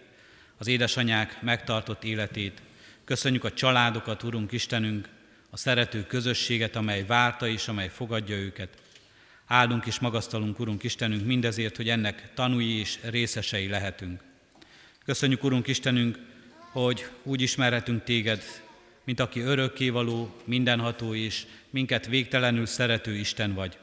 az 0.58 0.68
édesanyák 0.68 1.42
megtartott 1.42 2.04
életét. 2.04 2.62
Köszönjük 3.06 3.44
a 3.44 3.54
családokat, 3.54 4.24
Urunk 4.24 4.52
Istenünk, 4.52 5.10
a 5.50 5.58
szerető 5.58 6.06
közösséget, 6.06 6.76
amely 6.76 7.06
várta 7.06 7.48
és 7.48 7.68
amely 7.68 7.90
fogadja 7.90 8.36
őket. 8.36 8.70
Áldunk 9.46 9.86
és 9.86 10.00
magasztalunk, 10.00 10.60
Urunk 10.60 10.84
Istenünk, 10.84 11.26
mindezért, 11.26 11.76
hogy 11.76 11.90
ennek 11.90 12.34
tanúi 12.34 12.80
és 12.80 13.00
részesei 13.04 13.68
lehetünk. 13.68 14.22
Köszönjük, 15.06 15.44
Urunk 15.44 15.68
Istenünk, 15.68 16.20
hogy 16.72 17.10
úgy 17.24 17.42
ismerhetünk 17.42 18.04
Téged, 18.04 18.44
mint 19.04 19.20
aki 19.20 19.40
örökkévaló, 19.40 20.36
mindenható 20.44 21.16
és 21.16 21.46
minket 21.70 22.08
végtelenül 22.08 22.66
szerető 22.66 23.16
Isten 23.16 23.54
vagy. 23.54 23.78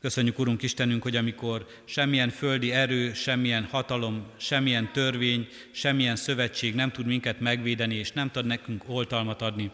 Köszönjük, 0.00 0.38
Urunk 0.38 0.62
Istenünk, 0.62 1.02
hogy 1.02 1.16
amikor 1.16 1.66
semmilyen 1.84 2.30
földi 2.30 2.72
erő, 2.72 3.12
semmilyen 3.12 3.64
hatalom, 3.64 4.26
semmilyen 4.36 4.92
törvény, 4.92 5.48
semmilyen 5.70 6.16
szövetség 6.16 6.74
nem 6.74 6.90
tud 6.90 7.06
minket 7.06 7.40
megvédeni, 7.40 7.94
és 7.94 8.12
nem 8.12 8.30
tud 8.30 8.46
nekünk 8.46 8.84
oltalmat 8.86 9.42
adni, 9.42 9.70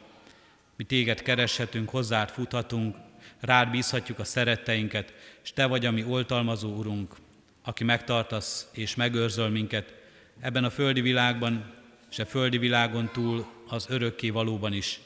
mi 0.76 0.84
téged 0.84 1.22
kereshetünk, 1.22 1.88
hozzád 1.88 2.30
futhatunk, 2.30 2.96
rád 3.40 3.70
bízhatjuk 3.70 4.18
a 4.18 4.24
szeretteinket, 4.24 5.14
és 5.42 5.52
te 5.52 5.66
vagy 5.66 5.86
a 5.86 5.90
mi 5.90 6.04
oltalmazó 6.04 6.76
Urunk, 6.76 7.16
aki 7.62 7.84
megtartasz 7.84 8.70
és 8.72 8.94
megőrzöl 8.94 9.48
minket 9.48 9.94
ebben 10.40 10.64
a 10.64 10.70
földi 10.70 11.00
világban, 11.00 11.72
és 12.10 12.18
a 12.18 12.26
földi 12.26 12.58
világon 12.58 13.10
túl 13.12 13.46
az 13.72 13.86
örökké 13.88 14.30
valóban 14.30 14.72
is, 14.72 15.00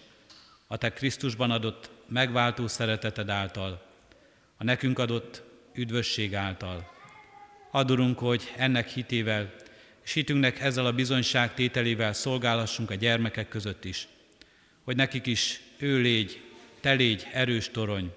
a 0.67 0.77
te 0.77 0.93
Krisztusban 0.93 1.51
adott 1.51 1.91
megváltó 2.09 2.67
szereteted 2.67 3.29
által, 3.29 3.83
a 4.57 4.65
nekünk 4.65 4.99
adott 4.99 5.43
üdvösség 5.75 6.35
által. 6.35 6.91
Adorunk, 7.71 8.19
hogy 8.19 8.53
ennek 8.57 8.89
hitével 8.89 9.55
és 10.05 10.13
hitünknek 10.13 10.61
ezzel 10.61 10.87
a 10.87 10.93
bizonyság 10.93 11.55
tételével 11.55 12.13
szolgálhassunk 12.13 12.91
a 12.91 12.95
gyermekek 12.95 13.49
között 13.49 13.85
is, 13.85 14.09
hogy 14.85 14.97
nekik 14.97 15.27
is 15.27 15.61
ő 15.79 16.01
légy, 16.01 16.43
te 16.81 16.93
légy 16.93 17.27
erős 17.33 17.71
torony. 17.71 18.15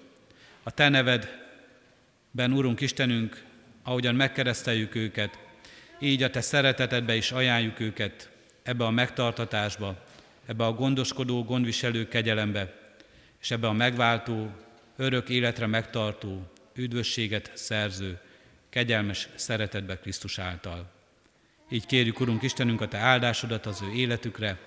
A 0.62 0.70
te 0.70 0.88
nevedben, 0.88 2.52
Urunk 2.52 2.80
Istenünk, 2.80 3.44
ahogyan 3.82 4.14
megkereszteljük 4.14 4.94
őket, 4.94 5.38
így 6.00 6.22
a 6.22 6.30
te 6.30 6.40
szeretetedbe 6.40 7.16
is 7.16 7.32
ajánljuk 7.32 7.80
őket 7.80 8.30
ebbe 8.62 8.84
a 8.84 8.90
megtartatásba, 8.90 10.08
ebbe 10.50 10.64
a 10.64 10.72
gondoskodó, 10.72 11.44
gondviselő 11.44 12.08
kegyelembe, 12.08 12.74
és 13.40 13.50
ebbe 13.50 13.66
a 13.66 13.72
megváltó, 13.72 14.50
örök 14.96 15.28
életre 15.28 15.66
megtartó, 15.66 16.50
üdvösséget 16.74 17.50
szerző, 17.54 18.20
kegyelmes 18.70 19.28
szeretetbe 19.34 19.98
Krisztus 19.98 20.38
által. 20.38 20.90
Így 21.68 21.86
kérjük, 21.86 22.20
Urunk 22.20 22.42
Istenünk, 22.42 22.80
a 22.80 22.88
Te 22.88 22.98
áldásodat 22.98 23.66
az 23.66 23.82
ő 23.82 23.92
életükre, 23.92 24.58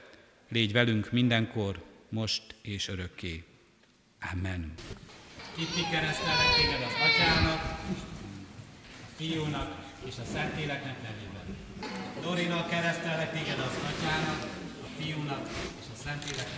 légy 0.50 0.72
velünk 0.72 1.12
mindenkor, 1.12 1.84
most 2.10 2.43
és 2.62 2.88
örökké. 2.88 3.43
Amen. 4.32 4.74
Itt 5.58 5.89
keresztelek 5.91 6.56
téged 6.56 6.82
az 6.88 6.93
Atyának, 7.12 7.80
Fiúnak 9.15 9.76
és 10.06 10.13
a 10.22 10.26
Szentléleknek 10.34 10.96
nevében. 11.02 11.58
Dorina 12.22 12.67
keresztelek 12.67 13.32
téged 13.32 13.60
az 13.60 13.78
Atyának, 13.91 14.62
Fiúnak 15.04 15.50
és 15.80 15.86
a 15.94 15.98
Szentléleknek 16.04 16.58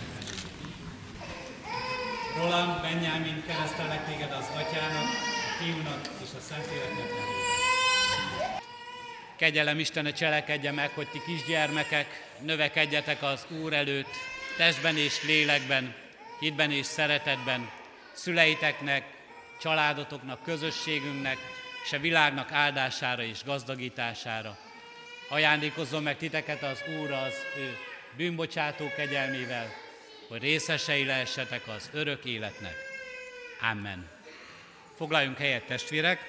Roland 2.36 2.80
Benjamin 2.80 3.42
keresztelek 3.46 4.06
téged 4.06 4.32
az 4.32 4.46
Atyának, 4.54 5.04
a 5.04 5.62
Fiúnak 5.62 6.00
és 6.22 6.28
a 6.36 6.40
Szentléleknek 6.40 7.08
nevében. 7.08 8.60
Kegyelem 9.36 9.78
Istene 9.78 10.12
cselekedje 10.12 10.72
meg, 10.72 10.90
hogy 10.90 11.08
ti 11.08 11.22
kisgyermekek 11.26 12.28
növekedjetek 12.40 13.22
az 13.22 13.46
Úr 13.62 13.72
előtt, 13.72 14.14
testben 14.56 14.96
és 14.96 15.22
lélekben, 15.22 15.94
hitben 16.40 16.70
és 16.70 16.86
szeretetben, 16.86 17.70
szüleiteknek, 18.12 19.04
családotoknak, 19.60 20.42
közösségünknek, 20.42 21.38
és 21.84 21.92
a 21.92 21.98
világnak 21.98 22.52
áldására 22.52 23.22
és 23.22 23.44
gazdagítására. 23.44 24.58
Ajándékozzon 25.28 26.02
meg 26.02 26.16
titeket 26.16 26.62
az 26.62 26.82
Úr 27.00 27.10
az 27.10 27.34
ő 27.56 27.76
bűnbocsátó 28.16 28.92
kegyelmével, 28.96 29.72
hogy 30.28 30.40
részesei 30.40 31.04
lehessetek 31.04 31.68
az 31.68 31.90
örök 31.92 32.24
életnek. 32.24 32.74
Amen. 33.70 34.08
Foglaljunk 34.96 35.38
helyet, 35.38 35.66
testvérek! 35.66 36.20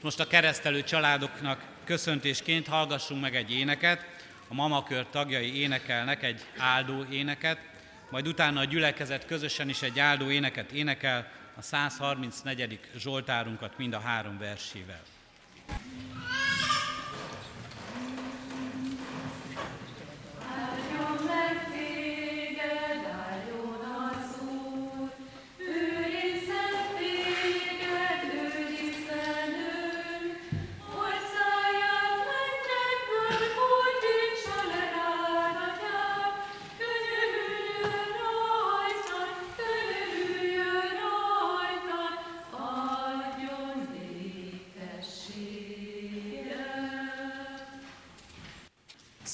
Most 0.00 0.20
a 0.20 0.26
keresztelő 0.26 0.82
családoknak 0.82 1.62
köszöntésként 1.84 2.66
hallgassunk 2.66 3.20
meg 3.20 3.36
egy 3.36 3.52
éneket. 3.52 4.06
A 4.48 4.54
mamakör 4.54 5.06
tagjai 5.10 5.60
énekelnek 5.60 6.22
egy 6.22 6.40
áldó 6.56 7.04
éneket, 7.10 7.58
majd 8.10 8.26
utána 8.26 8.60
a 8.60 8.64
gyülekezet 8.64 9.26
közösen 9.26 9.68
is 9.68 9.82
egy 9.82 9.98
áldó 9.98 10.30
éneket 10.30 10.70
énekel, 10.70 11.30
a 11.56 11.62
134. 11.62 12.80
Zsoltárunkat 12.96 13.78
mind 13.78 13.92
a 13.92 14.00
három 14.00 14.38
versével. 14.38 15.02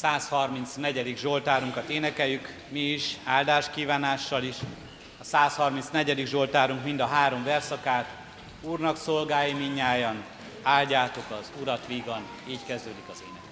134. 0.06 1.18
Zsoltárunkat 1.18 1.88
énekeljük, 1.88 2.54
mi 2.68 2.80
is, 2.80 3.16
áldás 3.24 3.70
kívánással 3.70 4.42
is. 4.42 4.56
A 5.18 5.24
134. 5.24 6.26
Zsoltárunk 6.26 6.84
mind 6.84 7.00
a 7.00 7.06
három 7.06 7.44
verszakát. 7.44 8.06
Úrnak 8.60 8.96
szolgái 8.96 9.52
minnyájan, 9.52 10.24
áldjátok 10.62 11.24
az 11.40 11.52
Urat 11.60 11.86
vígan, 11.86 12.22
így 12.48 12.64
kezdődik 12.66 13.08
az 13.10 13.22
ének. 13.28 13.45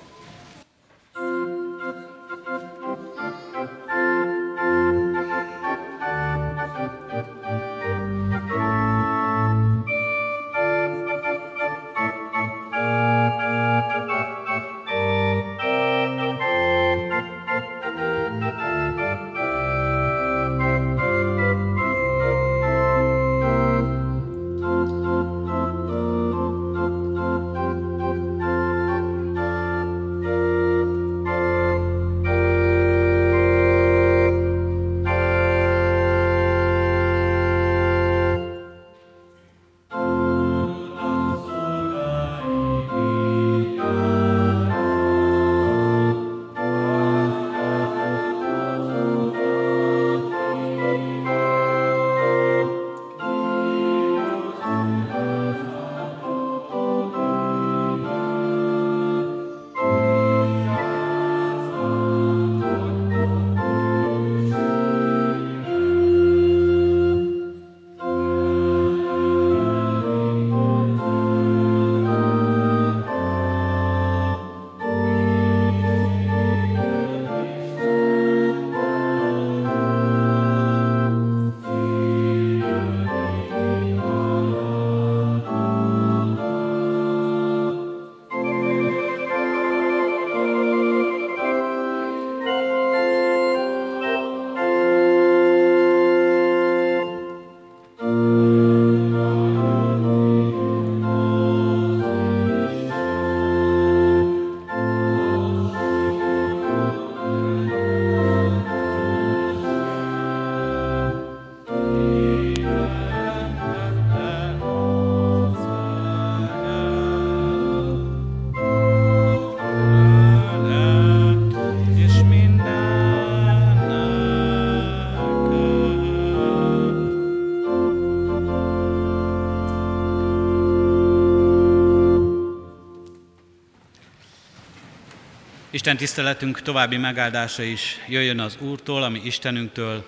Isten 135.84 135.98
tiszteletünk 135.98 136.62
további 136.62 136.96
megáldása 136.96 137.62
is 137.62 137.96
jöjjön 138.08 138.40
az 138.40 138.56
Úrtól, 138.60 139.02
ami 139.02 139.20
Istenünktől, 139.24 140.06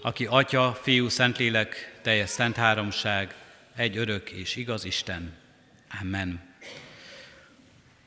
aki 0.00 0.26
Atya, 0.26 0.78
Fiú, 0.82 1.08
Szentlélek, 1.08 1.98
teljes 2.02 2.28
szent 2.30 2.56
háromság, 2.56 3.34
egy 3.76 3.96
örök 3.96 4.30
és 4.30 4.56
igaz 4.56 4.84
Isten. 4.84 5.32
Amen. 6.00 6.40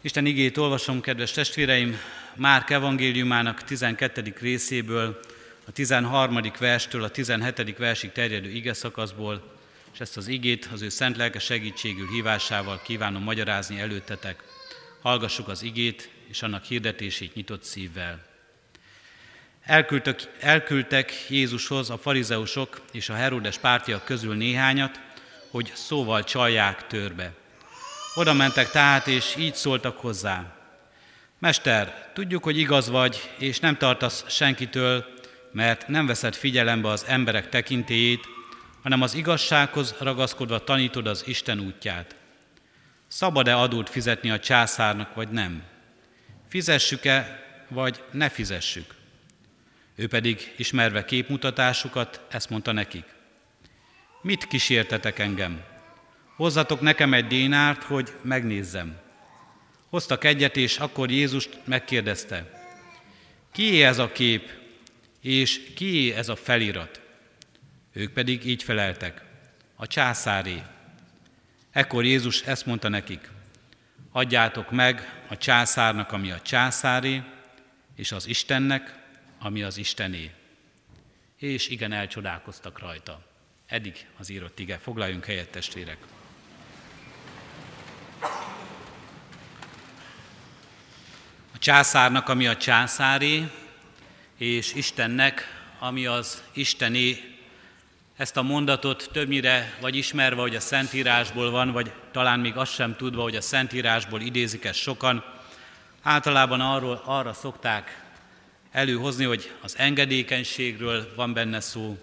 Isten 0.02 0.26
igét 0.26 0.58
olvasom, 0.58 1.02
kedves 1.02 1.32
testvéreim, 1.32 1.98
Márk 2.34 2.70
evangéliumának 2.70 3.64
12. 3.64 4.34
részéből, 4.40 5.20
a 5.68 5.72
13. 5.72 6.42
verstől 6.60 7.04
a 7.04 7.10
17. 7.10 7.78
versig 7.78 8.12
terjedő 8.12 8.50
ige 8.50 8.74
szakaszból, 8.74 9.54
és 9.94 10.00
ezt 10.00 10.18
az 10.18 10.28
igét 10.28 10.70
az 10.74 10.82
ő 10.82 10.90
szent 10.90 11.18
lelke 11.18 11.40
segítségül 11.40 12.08
hívásával 12.08 12.82
kívánom 12.84 13.24
magyarázni 13.24 13.80
előttetek. 13.80 14.44
Hallgassuk 15.06 15.48
az 15.48 15.64
igét 15.64 16.10
és 16.28 16.42
annak 16.42 16.64
hirdetését 16.64 17.36
nyitott 17.36 17.64
szívvel. 17.64 18.26
Elküldtek, 19.64 20.32
elküldtek 20.40 21.26
Jézushoz 21.30 21.90
a 21.90 21.98
farizeusok 21.98 22.82
és 22.92 23.10
a 23.10 23.14
Herodes 23.14 23.58
pártiak 23.58 24.06
közül 24.06 24.36
néhányat, 24.36 25.00
hogy 25.50 25.72
szóval 25.76 26.24
csalják 26.24 26.88
törbe. 26.88 27.34
Oda 28.16 28.34
mentek 28.34 28.70
tehát, 28.70 29.08
és 29.08 29.36
így 29.38 29.56
szóltak 29.56 30.00
hozzá. 30.00 30.56
Mester, 31.40 32.12
tudjuk, 32.14 32.44
hogy 32.44 32.58
igaz 32.58 32.90
vagy, 32.90 33.32
és 33.38 33.60
nem 33.60 33.78
tartasz 33.78 34.26
senkitől, 34.28 35.06
mert 35.52 35.88
nem 35.88 36.06
veszed 36.06 36.36
figyelembe 36.36 36.90
az 36.90 37.06
emberek 37.08 37.50
tekintélyét, 37.50 38.28
hanem 38.82 39.02
az 39.02 39.14
igazsághoz 39.14 39.96
ragaszkodva 40.00 40.64
tanítod 40.64 41.08
az 41.08 41.24
Isten 41.28 41.60
útját. 41.60 42.16
Szabad-e 43.16 43.56
adót 43.58 43.90
fizetni 43.90 44.30
a 44.30 44.40
császárnak, 44.40 45.14
vagy 45.14 45.30
nem? 45.30 45.64
Fizessük-e, 46.48 47.44
vagy 47.68 48.04
ne 48.12 48.30
fizessük? 48.30 48.96
Ő 49.96 50.08
pedig, 50.08 50.54
ismerve 50.58 51.06
képmutatásukat, 51.06 52.22
ezt 52.30 52.50
mondta 52.50 52.72
nekik. 52.72 53.04
Mit 54.22 54.48
kísértetek 54.48 55.20
engem? 55.20 55.64
Hozzatok 56.36 56.82
nekem 56.82 57.14
egy 57.14 57.28
dénárt, 57.28 57.84
hogy 57.84 58.14
megnézzem. 58.22 58.98
Hoztak 59.90 60.24
egyet, 60.24 60.58
és 60.58 60.78
akkor 60.78 61.12
Jézust 61.12 61.60
megkérdezte, 61.64 62.64
ki 63.52 63.84
ez 63.84 63.98
a 63.98 64.12
kép, 64.12 64.52
és 65.22 65.74
ki 65.76 66.14
ez 66.14 66.30
a 66.30 66.36
felirat? 66.36 67.02
Ők 67.94 68.12
pedig 68.12 68.46
így 68.46 68.64
feleltek, 68.64 69.22
a 69.76 69.88
császáré. 69.88 70.62
Ekkor 71.76 72.06
Jézus 72.06 72.42
ezt 72.42 72.66
mondta 72.66 72.90
nekik, 72.90 73.30
adjátok 74.12 74.72
meg 74.72 75.24
a 75.28 75.38
császárnak, 75.38 76.12
ami 76.12 76.32
a 76.32 76.42
császáré, 76.42 77.24
és 77.96 78.12
az 78.12 78.28
Istennek, 78.28 79.00
ami 79.40 79.64
az 79.64 79.78
Istené. 79.78 80.32
És 81.38 81.68
igen, 81.68 81.92
elcsodálkoztak 81.92 82.80
rajta. 82.80 83.22
Eddig 83.68 84.06
az 84.18 84.30
írott 84.30 84.60
ige. 84.60 84.78
Foglaljunk 84.78 85.26
helyet, 85.26 85.50
testvérek. 85.50 85.98
A 91.54 91.58
császárnak, 91.60 92.30
ami 92.30 92.48
a 92.48 92.58
császári, 92.58 93.52
és 94.38 94.74
Istennek, 94.74 95.64
ami 95.80 96.06
az 96.06 96.44
Istené. 96.54 97.35
Ezt 98.18 98.38
a 98.38 98.42
mondatot 98.42 99.10
többnyire 99.12 99.78
vagy 99.82 99.96
ismerve, 99.96 100.42
hogy 100.42 100.56
a 100.56 100.60
Szentírásból 100.60 101.52
van, 101.52 101.72
vagy 101.72 101.92
talán 102.12 102.40
még 102.40 102.56
azt 102.56 102.74
sem 102.74 102.96
tudva, 102.96 103.22
hogy 103.22 103.36
a 103.36 103.42
Szentírásból 103.42 104.22
idézik 104.22 104.64
ezt 104.64 104.80
sokan, 104.80 105.24
általában 106.02 106.62
arról, 106.62 107.02
arra 107.06 107.34
szokták 107.34 108.04
előhozni, 108.72 109.24
hogy 109.24 109.52
az 109.62 109.78
engedékenységről 109.78 111.14
van 111.16 111.34
benne 111.34 111.60
szó, 111.60 111.98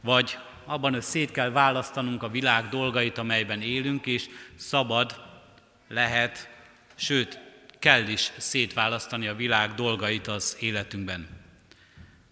vagy 0.00 0.38
abban, 0.64 0.92
hogy 0.92 1.02
szét 1.02 1.30
kell 1.30 1.50
választanunk 1.50 2.22
a 2.22 2.28
világ 2.28 2.68
dolgait, 2.68 3.18
amelyben 3.18 3.62
élünk, 3.62 4.06
és 4.06 4.26
szabad 4.56 5.20
lehet, 5.88 6.48
sőt, 6.94 7.38
kell 7.78 8.08
is 8.08 8.32
szétválasztani 8.36 9.26
a 9.26 9.34
világ 9.34 9.74
dolgait 9.74 10.26
az 10.26 10.56
életünkben. 10.60 11.43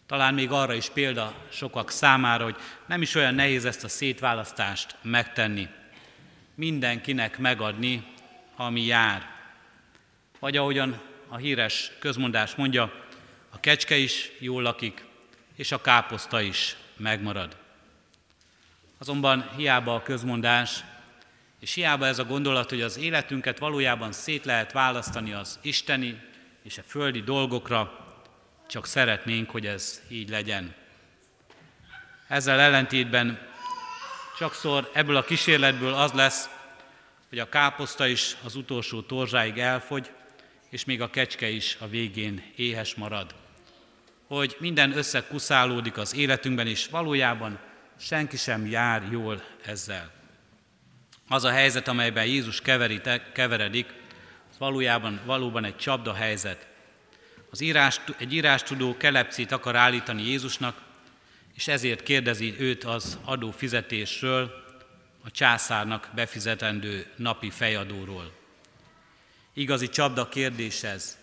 Talán 0.07 0.35
még 0.35 0.51
arra 0.51 0.75
is 0.75 0.89
példa 0.89 1.35
sokak 1.51 1.91
számára, 1.91 2.45
hogy 2.45 2.57
nem 2.87 3.03
is 3.03 3.15
olyan 3.15 3.35
nehéz 3.35 3.65
ezt 3.65 3.85
a 3.85 3.89
szétválasztást 3.89 4.97
megtenni. 5.03 5.69
Mindenkinek 6.55 7.39
megadni, 7.39 8.05
ami 8.57 8.85
jár. 8.85 9.31
Vagy 10.39 10.57
ahogyan 10.57 11.01
a 11.29 11.37
híres 11.37 11.91
közmondás 11.99 12.55
mondja, 12.55 12.93
a 13.51 13.61
kecske 13.61 13.97
is 13.97 14.31
jól 14.39 14.63
lakik, 14.63 15.05
és 15.57 15.73
a 15.73 15.81
káposzta 15.81 16.41
is 16.41 16.77
megmarad. 16.97 17.57
Azonban 18.99 19.51
hiába 19.57 19.95
a 19.95 20.03
közmondás, 20.03 20.85
és 21.61 21.75
hiába 21.75 22.07
ez 22.07 22.19
a 22.19 22.25
gondolat, 22.25 22.69
hogy 22.69 22.81
az 22.81 22.99
életünket 22.99 23.59
valójában 23.59 24.13
szét 24.13 24.45
lehet 24.45 24.73
választani 24.73 25.33
az 25.33 25.59
isteni 25.63 26.21
és 26.63 26.79
a 26.79 26.83
földi 26.87 27.23
dolgokra, 27.23 28.02
csak 28.73 28.87
szeretnénk, 28.87 29.51
hogy 29.51 29.67
ez 29.67 30.03
így 30.09 30.29
legyen. 30.29 30.75
Ezzel 32.29 32.61
ellentétben 32.61 33.49
sokszor 34.39 34.91
ebből 34.95 35.17
a 35.17 35.25
kísérletből 35.25 35.95
az 35.95 36.13
lesz, 36.13 36.49
hogy 37.29 37.39
a 37.39 37.49
káposzta 37.49 38.07
is 38.07 38.37
az 38.45 38.55
utolsó 38.55 39.01
torzsáig 39.01 39.59
elfogy, 39.59 40.11
és 40.71 40.85
még 40.85 41.01
a 41.01 41.11
kecske 41.11 41.49
is 41.49 41.77
a 41.81 41.89
végén 41.89 42.53
éhes 42.57 42.95
marad. 42.95 43.35
Hogy 44.27 44.57
minden 44.59 44.97
összekuszálódik 44.97 45.97
az 45.97 46.15
életünkben, 46.15 46.67
és 46.67 46.87
valójában 46.87 47.59
senki 47.99 48.37
sem 48.37 48.67
jár 48.67 49.09
jól 49.11 49.45
ezzel. 49.65 50.11
Az 51.29 51.45
a 51.45 51.51
helyzet, 51.51 51.89
amelyben 51.89 52.27
Jézus 52.27 52.61
keveredik, 53.33 53.93
valójában 54.59 55.21
valóban 55.25 55.65
egy 55.65 55.77
csapda 55.77 56.15
helyzet. 56.15 56.71
Az 57.53 57.61
írás, 57.61 58.01
egy 58.19 58.33
írástudó 58.33 58.97
kelepcét 58.97 59.53
akar 59.53 59.77
állítani 59.77 60.23
Jézusnak, 60.23 60.81
és 61.55 61.69
ezért 61.69 62.03
kérdezi 62.03 62.55
őt 62.59 62.85
az 62.85 63.19
adófizetésről, 63.25 64.51
a 65.25 65.31
császárnak 65.31 66.11
befizetendő 66.15 67.07
napi 67.17 67.51
fejadóról. 67.51 68.33
Igazi 69.53 69.89
csapda 69.89 70.29
kérdés 70.29 70.83
ez. 70.83 71.19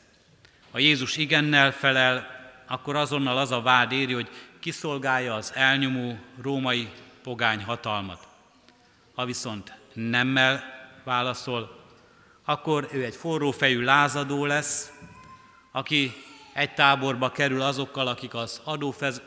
Ha 0.71 0.79
Jézus 0.79 1.17
igennel 1.17 1.71
felel, 1.71 2.27
akkor 2.67 2.95
azonnal 2.95 3.37
az 3.37 3.51
a 3.51 3.61
vád 3.61 3.91
éri, 3.91 4.13
hogy 4.13 4.29
kiszolgálja 4.59 5.35
az 5.35 5.51
elnyomó 5.55 6.19
római 6.41 6.89
pogány 7.23 7.63
hatalmat. 7.63 8.27
Ha 9.15 9.25
viszont 9.25 9.73
nemmel 9.93 10.63
válaszol, 11.03 11.85
akkor 12.43 12.89
ő 12.91 13.03
egy 13.03 13.15
forrófejű 13.15 13.81
lázadó 13.81 14.45
lesz, 14.45 14.91
aki 15.71 16.13
egy 16.53 16.73
táborba 16.73 17.31
kerül 17.31 17.61
azokkal, 17.61 18.07
akik 18.07 18.33
az 18.33 18.61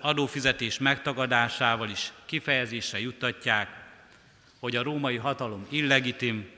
adófizetés 0.00 0.78
megtagadásával 0.78 1.88
is 1.88 2.12
kifejezésre 2.26 3.00
juttatják, 3.00 3.68
hogy 4.60 4.76
a 4.76 4.82
római 4.82 5.16
hatalom 5.16 5.66
illegitim, 5.68 6.50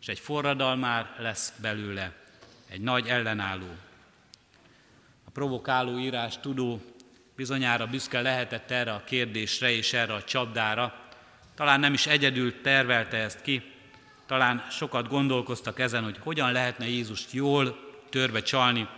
és 0.00 0.08
egy 0.08 0.18
forradalmár 0.18 1.14
lesz 1.18 1.52
belőle, 1.60 2.12
egy 2.68 2.80
nagy 2.80 3.06
ellenálló. 3.06 3.76
A 5.24 5.30
provokáló 5.30 5.98
írás 5.98 6.38
tudó 6.40 6.80
bizonyára 7.36 7.86
büszke 7.86 8.20
lehetett 8.20 8.70
erre 8.70 8.92
a 8.92 9.04
kérdésre 9.04 9.70
és 9.70 9.92
erre 9.92 10.14
a 10.14 10.22
csapdára. 10.22 10.94
Talán 11.54 11.80
nem 11.80 11.92
is 11.92 12.06
egyedül 12.06 12.60
tervelte 12.60 13.16
ezt 13.16 13.42
ki, 13.42 13.62
talán 14.26 14.66
sokat 14.70 15.08
gondolkoztak 15.08 15.78
ezen, 15.78 16.04
hogy 16.04 16.16
hogyan 16.18 16.52
lehetne 16.52 16.88
Jézust 16.88 17.32
jól 17.32 17.78
törbe 18.10 18.42
csalni, 18.42 18.88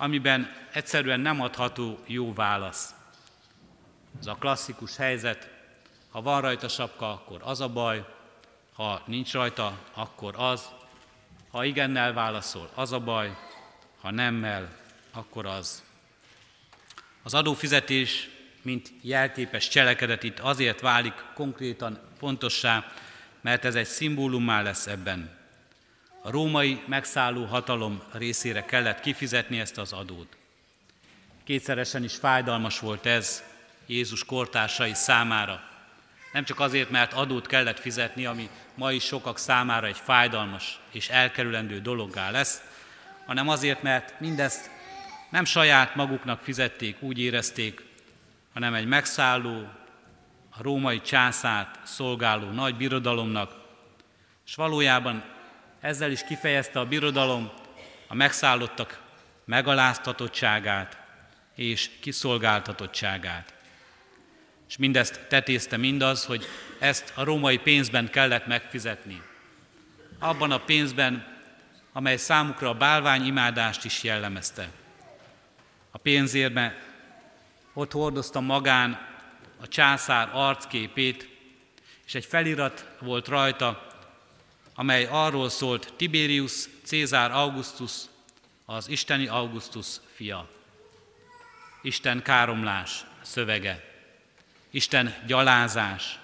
amiben 0.00 0.52
egyszerűen 0.72 1.20
nem 1.20 1.40
adható 1.40 1.98
jó 2.06 2.32
válasz. 2.32 2.94
Ez 4.20 4.26
a 4.26 4.34
klasszikus 4.34 4.96
helyzet, 4.96 5.50
ha 6.10 6.22
van 6.22 6.40
rajta 6.40 6.68
sapka, 6.68 7.12
akkor 7.12 7.40
az 7.44 7.60
a 7.60 7.68
baj, 7.68 8.04
ha 8.72 9.02
nincs 9.06 9.32
rajta, 9.32 9.78
akkor 9.94 10.34
az, 10.36 10.68
ha 11.50 11.64
igennel 11.64 12.12
válaszol, 12.12 12.70
az 12.74 12.92
a 12.92 13.00
baj, 13.00 13.36
ha 14.00 14.10
nemmel, 14.10 14.76
akkor 15.12 15.46
az. 15.46 15.82
Az 17.22 17.34
adófizetés, 17.34 18.28
mint 18.62 18.92
jelképes 19.00 19.68
cselekedet 19.68 20.22
itt 20.22 20.38
azért 20.38 20.80
válik 20.80 21.24
konkrétan 21.34 21.98
fontossá, 22.18 22.92
mert 23.40 23.64
ez 23.64 23.74
egy 23.74 23.86
szimbólummá 23.86 24.62
lesz 24.62 24.86
ebben. 24.86 25.37
A 26.22 26.30
római 26.30 26.82
megszálló 26.86 27.44
hatalom 27.44 28.02
részére 28.12 28.64
kellett 28.64 29.00
kifizetni 29.00 29.60
ezt 29.60 29.78
az 29.78 29.92
adót. 29.92 30.36
Kétszeresen 31.44 32.04
is 32.04 32.14
fájdalmas 32.14 32.78
volt 32.78 33.06
ez 33.06 33.42
Jézus 33.86 34.24
kortársai 34.24 34.94
számára. 34.94 35.62
Nem 36.32 36.44
csak 36.44 36.60
azért, 36.60 36.90
mert 36.90 37.12
adót 37.12 37.46
kellett 37.46 37.78
fizetni, 37.78 38.26
ami 38.26 38.48
ma 38.74 38.92
is 38.92 39.04
sokak 39.04 39.38
számára 39.38 39.86
egy 39.86 39.96
fájdalmas 39.96 40.78
és 40.92 41.08
elkerülendő 41.08 41.80
dologgá 41.80 42.30
lesz, 42.30 42.62
hanem 43.26 43.48
azért, 43.48 43.82
mert 43.82 44.20
mindezt 44.20 44.70
nem 45.30 45.44
saját 45.44 45.94
maguknak 45.94 46.40
fizették, 46.40 47.02
úgy 47.02 47.18
érezték, 47.18 47.84
hanem 48.52 48.74
egy 48.74 48.86
megszálló, 48.86 49.68
a 50.50 50.62
római 50.62 51.00
császárt 51.00 51.86
szolgáló 51.86 52.50
nagy 52.50 52.76
birodalomnak, 52.76 53.54
és 54.46 54.54
valójában 54.54 55.24
ezzel 55.80 56.10
is 56.10 56.24
kifejezte 56.24 56.78
a 56.78 56.86
birodalom 56.86 57.50
a 58.06 58.14
megszállottak 58.14 59.00
megaláztatottságát 59.44 60.98
és 61.54 61.90
kiszolgáltatottságát. 62.00 63.54
És 64.68 64.76
mindezt 64.76 65.26
tetézte 65.28 65.76
mindaz, 65.76 66.24
hogy 66.24 66.44
ezt 66.78 67.12
a 67.14 67.24
római 67.24 67.58
pénzben 67.58 68.10
kellett 68.10 68.46
megfizetni. 68.46 69.22
Abban 70.18 70.50
a 70.50 70.58
pénzben, 70.58 71.36
amely 71.92 72.16
számukra 72.16 72.68
a 72.68 72.74
bálvány 72.74 73.26
imádást 73.26 73.84
is 73.84 74.02
jellemezte. 74.02 74.68
A 75.90 75.98
pénzérbe 75.98 76.78
ott 77.72 77.92
hordozta 77.92 78.40
magán 78.40 79.06
a 79.60 79.68
császár 79.68 80.28
arcképét, 80.32 81.28
és 82.06 82.14
egy 82.14 82.24
felirat 82.24 82.86
volt 82.98 83.28
rajta, 83.28 83.87
amely 84.78 85.06
arról 85.10 85.48
szólt 85.48 85.92
Tiberius 85.96 86.52
Cézár 86.82 87.30
Augustus, 87.30 87.92
az 88.64 88.88
isteni 88.88 89.26
Augustus 89.26 89.86
fia. 90.14 90.48
Isten 91.82 92.22
káromlás 92.22 93.04
szövege, 93.22 93.84
Isten 94.70 95.14
gyalázás, 95.26 96.18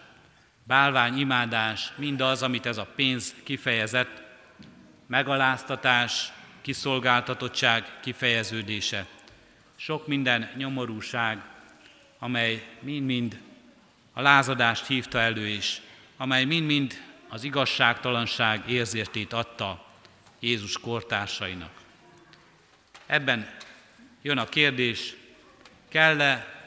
bálvány 0.65 1.19
imádás, 1.19 1.93
mindaz, 1.97 2.43
amit 2.43 2.67
ez 2.67 2.77
a 2.77 2.87
pénz 2.95 3.35
kifejezett, 3.45 4.23
megaláztatás, 5.07 6.33
kiszolgáltatottság 6.61 8.01
kifejeződése. 8.01 9.07
Sok 9.77 10.07
minden 10.07 10.51
nyomorúság, 10.57 11.43
amely 12.19 12.67
mind-mind 12.81 13.41
a 14.13 14.21
lázadást 14.21 14.87
hívta 14.87 15.19
elő 15.21 15.47
is, 15.47 15.81
amely 16.17 16.45
mind-mind 16.45 17.14
az 17.35 17.45
igazságtalanság 17.45 18.71
érzétét 18.71 19.33
adta 19.33 19.87
Jézus 20.41 20.79
kortársainak. 20.79 21.71
Ebben 23.07 23.51
jön 24.23 24.39
a 24.39 24.49
kérdés, 24.49 25.15
kell-e, 25.89 26.63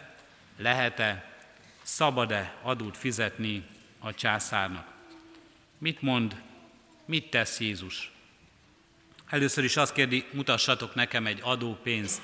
lehet-e, 0.58 1.32
szabad-e 1.82 2.56
adót 2.62 2.98
fizetni 2.98 3.66
a 4.00 4.14
császárnak? 4.14 4.88
Mit 5.78 6.02
mond, 6.02 6.42
mit 7.06 7.30
tesz 7.30 7.60
Jézus? 7.60 8.12
Először 9.30 9.64
is 9.64 9.78
azt 9.78 9.94
kérdi, 9.94 10.26
mutassatok 10.32 10.96
nekem 10.96 11.26
egy 11.26 11.40
adópénzt. 11.42 12.22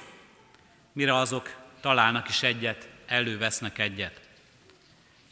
Mire 0.94 1.16
azok 1.16 1.56
találnak 1.80 2.30
is 2.30 2.44
egyet, 2.44 2.90
elővesznek 3.06 3.80
egyet. 3.80 4.23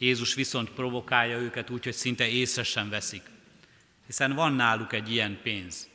Jézus 0.02 0.34
viszont 0.34 0.70
provokálja 0.70 1.38
őket 1.38 1.70
úgy, 1.70 1.84
hogy 1.84 1.94
szinte 1.94 2.28
észre 2.28 2.64
sem 2.64 2.90
veszik, 2.90 3.22
hiszen 4.06 4.34
van 4.36 4.54
náluk 4.54 4.94
egy 4.94 5.12
ilyen 5.12 5.40
pénz. 5.44 5.90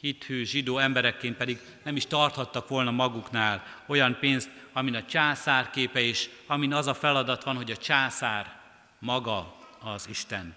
Hithű 0.00 0.44
zsidó 0.44 0.78
emberekként 0.78 1.36
pedig 1.36 1.58
nem 1.82 1.96
is 1.96 2.06
tarthattak 2.06 2.68
volna 2.68 2.90
maguknál 2.90 3.64
olyan 3.86 4.16
pénzt, 4.20 4.50
amin 4.72 4.94
a 4.94 5.04
császár 5.04 5.70
képe 5.70 6.00
is, 6.00 6.28
amin 6.46 6.72
az 6.72 6.86
a 6.86 6.94
feladat 6.94 7.44
van, 7.44 7.56
hogy 7.56 7.70
a 7.70 7.76
császár 7.76 8.60
maga 8.98 9.56
az 9.80 10.08
Isten. 10.08 10.54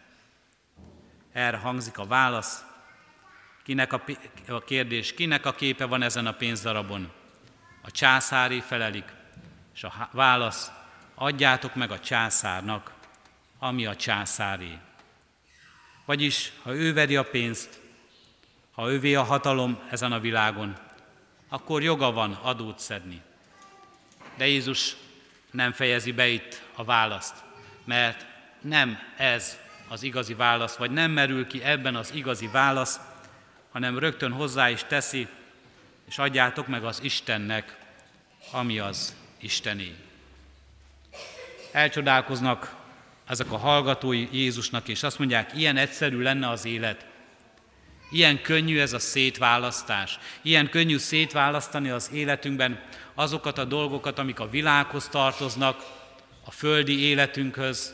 Erre 1.32 1.58
hangzik 1.58 1.98
a 1.98 2.06
válasz, 2.06 2.66
kinek 3.64 3.94
a, 3.94 4.04
a 4.48 4.64
kérdés, 4.64 5.14
kinek 5.14 5.46
a 5.46 5.54
képe 5.54 5.86
van 5.86 6.02
ezen 6.02 6.28
a 6.28 6.34
pénzdarabon? 6.34 7.12
A 7.82 7.92
császári 7.92 8.60
felelik, 8.60 9.14
és 9.74 9.84
a 9.84 10.10
válasz, 10.12 10.72
adjátok 11.20 11.76
meg 11.76 11.92
a 11.92 12.00
császárnak, 12.00 12.94
ami 13.60 13.86
a 13.86 13.96
császáré. 13.96 14.78
Vagyis, 16.06 16.52
ha 16.64 16.74
ő 16.74 16.94
veri 16.94 17.16
a 17.16 17.24
pénzt, 17.24 17.80
ha 18.72 18.92
ővé 18.92 19.16
a 19.16 19.24
hatalom 19.24 19.80
ezen 19.90 20.12
a 20.12 20.20
világon, 20.20 20.78
akkor 21.50 21.84
joga 21.84 22.12
van 22.12 22.34
adót 22.34 22.80
szedni. 22.80 23.22
De 24.36 24.48
Jézus 24.48 24.96
nem 25.52 25.72
fejezi 25.72 26.12
be 26.12 26.28
itt 26.28 26.62
a 26.76 26.84
választ, 26.84 27.36
mert 27.84 28.26
nem 28.62 29.00
ez 29.18 29.58
az 29.88 30.04
igazi 30.04 30.34
válasz, 30.34 30.76
vagy 30.76 30.92
nem 30.92 31.12
merül 31.12 31.48
ki 31.48 31.64
ebben 31.64 31.96
az 31.96 32.14
igazi 32.14 32.48
válasz, 32.48 33.00
hanem 33.72 34.00
rögtön 34.00 34.32
hozzá 34.32 34.70
is 34.70 34.84
teszi, 34.84 35.28
és 36.08 36.18
adjátok 36.18 36.68
meg 36.68 36.84
az 36.84 37.04
Istennek, 37.04 37.78
ami 38.52 38.80
az 38.80 39.16
Istené. 39.40 40.07
Elcsodálkoznak 41.72 42.76
ezek 43.28 43.52
a 43.52 43.58
hallgatói 43.58 44.28
Jézusnak, 44.32 44.88
és 44.88 45.04
azt 45.04 45.20
mondják, 45.20 45.52
ilyen 45.56 45.78
egyszerű 45.78 46.22
lenne 46.22 46.50
az 46.50 46.66
élet. 46.66 47.06
Ilyen 48.12 48.42
könnyű 48.42 48.80
ez 48.80 48.94
a 48.94 49.00
szétválasztás. 49.00 50.20
Ilyen 50.42 50.70
könnyű 50.70 50.98
szétválasztani 50.98 51.90
az 51.90 52.10
életünkben 52.14 52.80
azokat 53.16 53.58
a 53.58 53.66
dolgokat, 53.66 54.20
amik 54.20 54.40
a 54.40 54.50
világhoz 54.50 55.08
tartoznak, 55.08 55.84
a 56.46 56.52
földi 56.52 57.00
életünkhöz, 57.00 57.94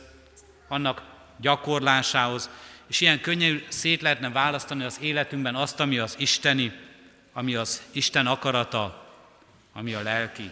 annak 0.68 1.02
gyakorlásához, 1.40 2.50
és 2.86 3.00
ilyen 3.00 3.20
könnyű 3.20 3.64
szét 3.68 4.02
lehetne 4.02 4.30
választani 4.30 4.84
az 4.84 4.98
életünkben 5.00 5.54
azt, 5.54 5.80
ami 5.80 5.98
az 5.98 6.14
isteni, 6.18 6.72
ami 7.32 7.54
az 7.54 7.82
Isten 7.92 8.26
akarata, 8.26 9.12
ami 9.72 9.94
a 9.94 10.02
lelki. 10.02 10.50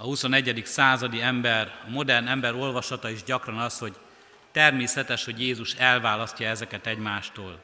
A 0.00 0.02
21. 0.02 0.62
századi 0.64 1.20
ember, 1.20 1.80
a 1.86 1.90
modern 1.90 2.26
ember 2.26 2.54
olvasata 2.54 3.10
is 3.10 3.22
gyakran 3.22 3.58
az, 3.58 3.78
hogy 3.78 3.96
természetes, 4.52 5.24
hogy 5.24 5.40
Jézus 5.40 5.74
elválasztja 5.74 6.48
ezeket 6.48 6.86
egymástól. 6.86 7.60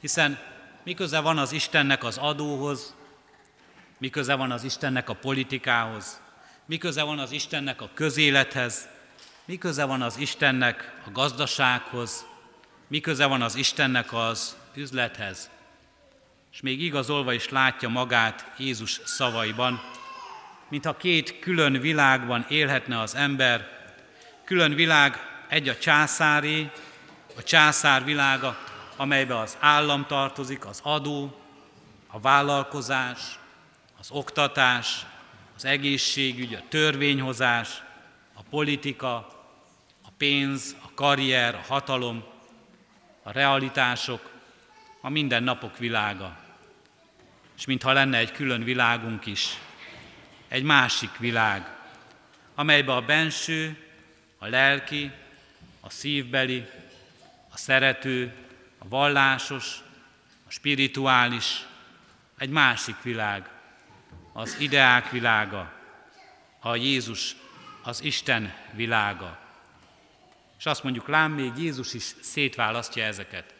Hiszen 0.00 0.38
miköze 0.84 1.20
van 1.20 1.38
az 1.38 1.52
Istennek 1.52 2.04
az 2.04 2.18
adóhoz, 2.18 2.94
miköze 3.98 4.34
van 4.34 4.50
az 4.50 4.64
Istennek 4.64 5.08
a 5.08 5.14
politikához, 5.14 6.20
miköze 6.66 7.02
van 7.02 7.18
az 7.18 7.30
Istennek 7.32 7.80
a 7.80 7.90
közélethez, 7.94 8.88
miköze 9.44 9.84
van 9.84 10.02
az 10.02 10.16
Istennek 10.16 11.00
a 11.06 11.10
gazdasághoz, 11.10 12.26
miköze 12.86 13.26
van 13.26 13.42
az 13.42 13.54
Istennek 13.54 14.12
az 14.12 14.56
üzlethez. 14.74 15.50
És 16.52 16.60
még 16.60 16.82
igazolva 16.82 17.32
is 17.32 17.48
látja 17.48 17.88
magát 17.88 18.52
Jézus 18.58 19.00
szavaiban, 19.04 19.80
mintha 20.72 20.96
két 20.96 21.38
külön 21.38 21.80
világban 21.80 22.46
élhetne 22.48 23.00
az 23.00 23.14
ember, 23.14 23.68
külön 24.44 24.74
világ 24.74 25.16
egy 25.48 25.68
a 25.68 25.76
császári, 25.76 26.70
a 27.36 27.42
császár 27.42 28.04
világa, 28.04 28.58
amelybe 28.96 29.38
az 29.38 29.56
állam 29.60 30.06
tartozik, 30.06 30.66
az 30.66 30.80
adó, 30.82 31.40
a 32.06 32.20
vállalkozás, 32.20 33.18
az 33.98 34.10
oktatás, 34.10 35.06
az 35.56 35.64
egészségügy, 35.64 36.54
a 36.54 36.62
törvényhozás, 36.68 37.82
a 38.34 38.42
politika, 38.50 39.14
a 40.02 40.10
pénz, 40.16 40.76
a 40.84 40.94
karrier, 40.94 41.54
a 41.54 41.72
hatalom, 41.72 42.24
a 43.22 43.32
realitások, 43.32 44.30
a 45.00 45.08
mindennapok 45.08 45.78
világa. 45.78 46.36
És 47.56 47.64
mintha 47.64 47.92
lenne 47.92 48.18
egy 48.18 48.32
külön 48.32 48.64
világunk 48.64 49.26
is, 49.26 49.58
egy 50.52 50.62
másik 50.62 51.16
világ, 51.18 51.70
amelybe 52.54 52.94
a 52.94 53.00
benső, 53.00 53.76
a 54.38 54.46
lelki, 54.46 55.10
a 55.80 55.90
szívbeli, 55.90 56.66
a 57.50 57.56
szerető, 57.56 58.32
a 58.78 58.88
vallásos, 58.88 59.78
a 60.48 60.50
spirituális, 60.50 61.66
egy 62.38 62.48
másik 62.48 63.02
világ, 63.02 63.50
az 64.32 64.56
ideák 64.58 65.10
világa, 65.10 65.72
a 66.60 66.74
Jézus, 66.74 67.36
az 67.82 68.02
Isten 68.02 68.54
világa. 68.72 69.38
És 70.58 70.66
azt 70.66 70.82
mondjuk, 70.82 71.08
lám 71.08 71.32
még 71.32 71.52
Jézus 71.56 71.94
is 71.94 72.14
szétválasztja 72.20 73.04
ezeket. 73.04 73.54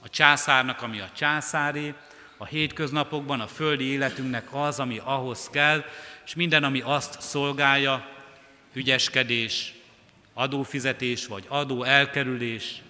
A 0.00 0.08
császárnak, 0.08 0.82
ami 0.82 1.00
a 1.00 1.10
császári, 1.16 1.94
a 2.40 2.46
hétköznapokban, 2.46 3.40
a 3.40 3.46
földi 3.46 3.84
életünknek 3.84 4.54
az, 4.54 4.80
ami 4.80 5.00
ahhoz 5.04 5.48
kell, 5.48 5.84
és 6.24 6.34
minden, 6.34 6.64
ami 6.64 6.80
azt 6.80 7.20
szolgálja, 7.20 8.08
ügyeskedés, 8.72 9.74
adófizetés 10.34 11.26
vagy 11.26 11.44
adó 11.48 11.82
elkerülés, 11.82 12.82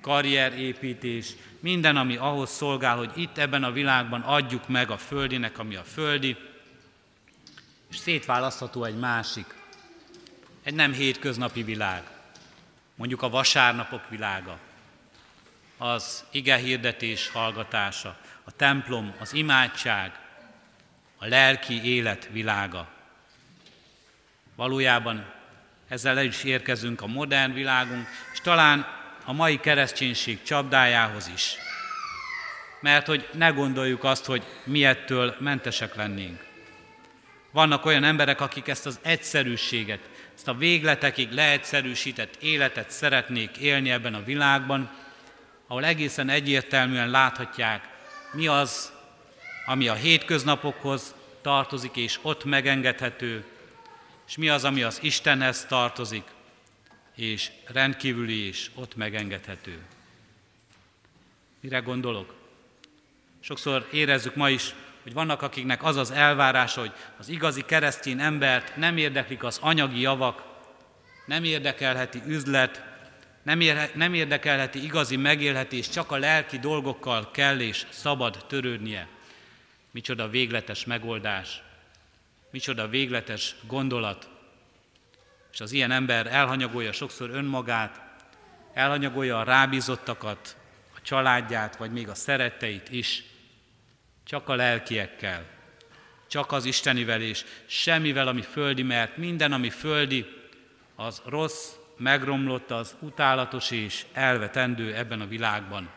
karrierépítés, 0.00 1.32
minden, 1.60 1.96
ami 1.96 2.16
ahhoz 2.16 2.50
szolgál, 2.50 2.96
hogy 2.96 3.10
itt 3.14 3.38
ebben 3.38 3.64
a 3.64 3.72
világban 3.72 4.20
adjuk 4.20 4.68
meg 4.68 4.90
a 4.90 4.96
földinek, 4.96 5.58
ami 5.58 5.74
a 5.74 5.82
földi, 5.82 6.36
és 7.90 7.96
szétválasztható 7.96 8.84
egy 8.84 8.98
másik, 8.98 9.54
egy 10.62 10.74
nem 10.74 10.92
hétköznapi 10.92 11.62
világ, 11.62 12.02
mondjuk 12.94 13.22
a 13.22 13.28
vasárnapok 13.28 14.08
világa, 14.08 14.58
az 15.78 16.24
ige 16.30 16.56
hirdetés 16.56 17.28
hallgatása, 17.28 18.18
a 18.44 18.50
templom, 18.50 19.14
az 19.18 19.32
imádság, 19.32 20.25
a 21.18 21.26
lelki 21.26 21.94
élet 21.94 22.28
világa. 22.32 22.88
Valójában 24.56 25.32
ezzel 25.88 26.18
el 26.18 26.24
is 26.24 26.44
érkezünk 26.44 27.00
a 27.00 27.06
modern 27.06 27.52
világunk, 27.52 28.08
és 28.32 28.40
talán 28.40 28.86
a 29.24 29.32
mai 29.32 29.60
kereszténység 29.60 30.42
csapdájához 30.42 31.30
is. 31.34 31.54
Mert 32.80 33.06
hogy 33.06 33.28
ne 33.32 33.48
gondoljuk 33.48 34.04
azt, 34.04 34.24
hogy 34.24 34.42
mi 34.64 34.84
ettől 34.84 35.36
mentesek 35.38 35.94
lennénk. 35.94 36.44
Vannak 37.50 37.84
olyan 37.84 38.04
emberek, 38.04 38.40
akik 38.40 38.68
ezt 38.68 38.86
az 38.86 38.98
egyszerűséget, 39.02 40.00
ezt 40.34 40.48
a 40.48 40.54
végletekig 40.54 41.32
leegyszerűsített 41.32 42.36
életet 42.40 42.90
szeretnék 42.90 43.56
élni 43.56 43.90
ebben 43.90 44.14
a 44.14 44.24
világban, 44.24 44.90
ahol 45.66 45.84
egészen 45.84 46.28
egyértelműen 46.28 47.10
láthatják, 47.10 47.88
mi 48.32 48.46
az, 48.46 48.92
ami 49.66 49.88
a 49.88 49.94
hétköznapokhoz 49.94 51.14
tartozik 51.42 51.96
és 51.96 52.18
ott 52.22 52.44
megengedhető, 52.44 53.44
és 54.26 54.36
mi 54.36 54.48
az, 54.48 54.64
ami 54.64 54.82
az 54.82 54.98
Istenhez 55.02 55.66
tartozik, 55.66 56.24
és 57.14 57.50
rendkívüli 57.64 58.46
és 58.46 58.70
ott 58.74 58.96
megengedhető. 58.96 59.78
Mire 61.60 61.78
gondolok? 61.78 62.34
Sokszor 63.40 63.88
érezzük 63.92 64.34
ma 64.34 64.50
is, 64.50 64.74
hogy 65.02 65.12
vannak 65.12 65.42
akiknek 65.42 65.84
az 65.84 65.96
az 65.96 66.10
elvárása, 66.10 66.80
hogy 66.80 66.92
az 67.18 67.28
igazi 67.28 67.62
keresztény 67.64 68.20
embert 68.20 68.76
nem 68.76 68.96
érdeklik 68.96 69.42
az 69.42 69.58
anyagi 69.62 70.00
javak, 70.00 70.42
nem 71.26 71.44
érdekelheti 71.44 72.22
üzlet, 72.26 72.82
nem, 73.42 73.60
ér, 73.60 73.90
nem 73.94 74.14
érdekelheti 74.14 74.84
igazi 74.84 75.16
megélhetés, 75.16 75.88
csak 75.88 76.10
a 76.10 76.16
lelki 76.16 76.58
dolgokkal 76.58 77.30
kell 77.30 77.60
és 77.60 77.86
szabad 77.90 78.44
törődnie. 78.48 79.08
Micsoda 79.96 80.28
végletes 80.28 80.84
megoldás, 80.84 81.62
micsoda 82.50 82.88
végletes 82.88 83.54
gondolat. 83.66 84.28
És 85.52 85.60
az 85.60 85.72
ilyen 85.72 85.90
ember 85.90 86.26
elhanyagolja 86.26 86.92
sokszor 86.92 87.30
önmagát, 87.30 88.00
elhanyagolja 88.74 89.38
a 89.38 89.42
rábízottakat, 89.42 90.56
a 90.96 91.00
családját, 91.02 91.76
vagy 91.76 91.92
még 91.92 92.08
a 92.08 92.14
szeretteit 92.14 92.90
is, 92.90 93.24
csak 94.24 94.48
a 94.48 94.54
lelkiekkel, 94.54 95.46
csak 96.26 96.52
az 96.52 96.64
Istenivel 96.64 97.20
és 97.20 97.44
semmivel, 97.66 98.28
ami 98.28 98.42
földi, 98.42 98.82
mert 98.82 99.16
minden, 99.16 99.52
ami 99.52 99.70
földi, 99.70 100.26
az 100.94 101.22
rossz, 101.24 101.72
megromlott, 101.96 102.70
az 102.70 102.96
utálatos 103.00 103.70
és 103.70 104.06
elvetendő 104.12 104.94
ebben 104.94 105.20
a 105.20 105.26
világban. 105.26 105.90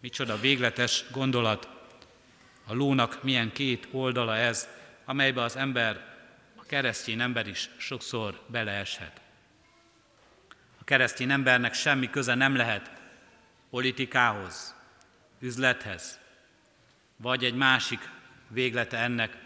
Micsoda 0.00 0.40
végletes 0.40 1.04
gondolat, 1.10 1.78
a 2.66 2.74
lónak 2.74 3.22
milyen 3.22 3.52
két 3.52 3.88
oldala 3.90 4.36
ez, 4.36 4.68
amelybe 5.04 5.42
az 5.42 5.56
ember, 5.56 6.04
a 6.56 6.64
keresztény 6.66 7.20
ember 7.20 7.46
is 7.46 7.70
sokszor 7.76 8.40
beleeshet. 8.46 9.20
A 10.80 10.84
keresztény 10.84 11.30
embernek 11.30 11.74
semmi 11.74 12.10
köze 12.10 12.34
nem 12.34 12.56
lehet 12.56 12.90
politikához, 13.70 14.74
üzlethez, 15.38 16.18
vagy 17.16 17.44
egy 17.44 17.54
másik 17.54 18.08
véglete 18.48 18.98
ennek. 18.98 19.36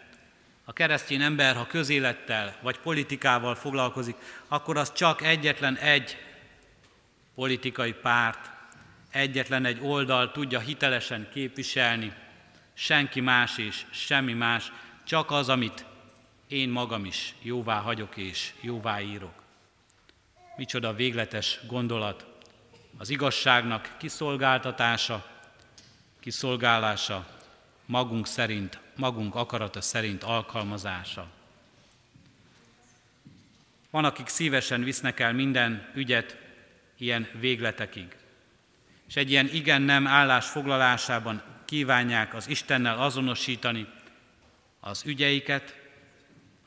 A 0.64 0.72
keresztény 0.72 1.22
ember, 1.22 1.56
ha 1.56 1.66
közélettel 1.66 2.56
vagy 2.62 2.78
politikával 2.78 3.54
foglalkozik, 3.54 4.16
akkor 4.48 4.76
az 4.76 4.92
csak 4.92 5.22
egyetlen 5.22 5.76
egy 5.76 6.16
politikai 7.34 7.92
párt, 7.92 8.50
egyetlen 9.10 9.64
egy 9.64 9.78
oldal 9.80 10.32
tudja 10.32 10.58
hitelesen 10.58 11.28
képviselni, 11.32 12.12
senki 12.74 13.20
más 13.20 13.58
és 13.58 13.86
semmi 13.90 14.32
más, 14.32 14.72
csak 15.04 15.30
az, 15.30 15.48
amit 15.48 15.84
én 16.48 16.68
magam 16.68 17.04
is 17.04 17.34
jóvá 17.42 17.80
hagyok 17.80 18.16
és 18.16 18.52
jóvá 18.60 19.00
írok. 19.00 19.42
Micsoda 20.56 20.94
végletes 20.94 21.60
gondolat, 21.66 22.26
az 22.96 23.10
igazságnak 23.10 23.94
kiszolgáltatása, 23.98 25.26
kiszolgálása, 26.20 27.26
magunk 27.86 28.26
szerint, 28.26 28.78
magunk 28.96 29.34
akarata 29.34 29.80
szerint 29.80 30.22
alkalmazása. 30.22 31.26
Van, 33.90 34.04
akik 34.04 34.28
szívesen 34.28 34.82
visznek 34.82 35.20
el 35.20 35.32
minden 35.32 35.90
ügyet 35.94 36.36
ilyen 36.96 37.28
végletekig. 37.32 38.16
És 39.08 39.16
egy 39.16 39.30
ilyen 39.30 39.48
igen-nem 39.52 40.06
állásfoglalásában 40.06 41.42
kívánják 41.64 42.34
az 42.34 42.48
Istennel 42.48 42.98
azonosítani 42.98 43.86
az 44.80 45.02
ügyeiket, 45.06 45.76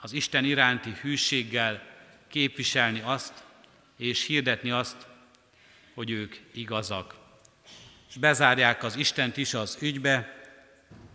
az 0.02 0.14
Isten 0.14 0.46
iránti 0.46 0.94
hűséggel 1.02 1.84
képviselni 2.28 3.02
azt, 3.04 3.34
és 3.98 4.26
hirdetni 4.26 4.72
azt, 4.72 5.08
hogy 5.94 6.10
ők 6.10 6.36
igazak. 6.54 7.16
És 8.10 8.16
bezárják 8.16 8.84
az 8.84 8.96
Istent 8.96 9.38
is 9.38 9.54
az 9.54 9.78
ügybe, 9.82 10.42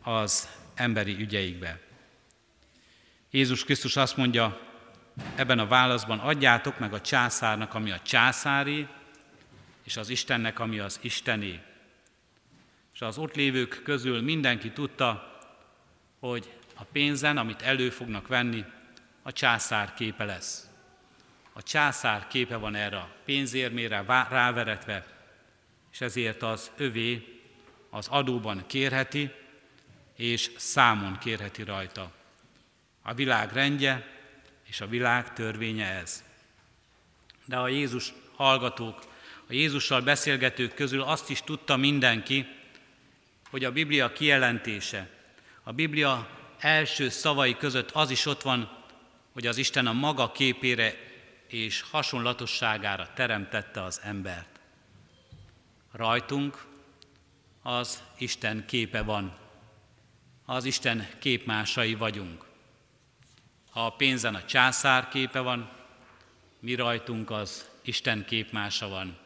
az 0.03 0.49
emberi 0.75 1.17
ügyeikbe. 1.21 1.81
Jézus 3.31 3.65
Krisztus 3.65 3.97
azt 3.97 4.17
mondja 4.17 4.61
ebben 5.35 5.59
a 5.59 5.67
válaszban, 5.67 6.19
adjátok 6.19 6.79
meg 6.79 6.93
a 6.93 7.01
császárnak, 7.01 7.75
ami 7.75 7.91
a 7.91 8.01
császári, 8.01 8.87
és 9.85 9.97
az 9.97 10.09
Istennek, 10.09 10.59
ami 10.59 10.79
az 10.79 10.99
Istené. 11.03 11.61
Az 13.03 13.19
ott 13.19 13.35
lévők 13.35 13.81
közül 13.85 14.21
mindenki 14.21 14.71
tudta, 14.71 15.41
hogy 16.21 16.53
a 16.75 16.85
pénzen, 16.85 17.37
amit 17.37 17.63
elő 17.63 17.91
fognak 17.91 18.29
venni, 18.29 18.65
a 19.23 19.33
császár 19.33 19.95
képe 19.95 20.25
lesz. 20.25 20.67
A 21.53 21.63
császár 21.63 22.27
képe 22.27 22.57
van 22.57 22.75
erre 22.75 22.97
a 22.97 23.15
pénzérmére 23.25 24.05
ráveretve, 24.07 25.07
és 25.93 26.01
ezért 26.01 26.43
az 26.43 26.71
övé 26.77 27.41
az 27.91 28.09
adóban 28.09 28.65
kérheti, 28.67 29.31
és 30.17 30.51
számon 30.57 31.19
kérheti 31.19 31.63
rajta. 31.63 32.13
A 33.03 33.15
világ 33.15 33.53
rendje 33.53 34.07
és 34.69 34.81
a 34.81 34.87
világ 34.87 35.33
törvénye 35.33 35.87
ez. 35.87 36.25
De 37.45 37.57
a 37.57 37.69
Jézus 37.69 38.13
hallgatók, 38.35 39.01
a 39.47 39.53
Jézussal 39.53 40.01
beszélgetők 40.01 40.75
közül 40.75 41.03
azt 41.03 41.31
is 41.31 41.43
tudta 41.43 41.77
mindenki, 41.77 42.47
hogy 43.53 43.65
a 43.65 43.73
Biblia 43.73 44.13
kijelentése, 44.13 45.09
a 45.63 45.73
Biblia 45.73 46.29
első 46.59 47.09
szavai 47.09 47.57
között 47.57 47.91
az 47.91 48.11
is 48.11 48.27
ott 48.27 48.43
van, 48.43 48.79
hogy 49.33 49.47
az 49.47 49.57
Isten 49.57 49.87
a 49.87 49.93
maga 49.93 50.33
képére 50.33 50.95
és 51.47 51.81
hasonlatosságára 51.91 53.13
teremtette 53.15 53.83
az 53.83 54.01
embert. 54.05 54.61
Rajtunk 55.93 56.65
az 57.63 58.03
Isten 58.19 58.67
képe 58.67 59.03
van 59.03 59.37
az 60.47 60.65
Isten 60.65 61.09
képmásai 61.19 61.95
vagyunk. 61.95 62.45
Ha 63.71 63.87
a 63.87 63.91
pénzen 63.97 64.35
a 64.35 64.45
császár 64.45 65.09
képe 65.09 65.41
van, 65.41 65.71
mi 66.61 66.75
rajtunk 66.75 67.31
az 67.31 67.69
Isten 67.83 68.25
képmása 68.25 68.89
van, 68.89 69.19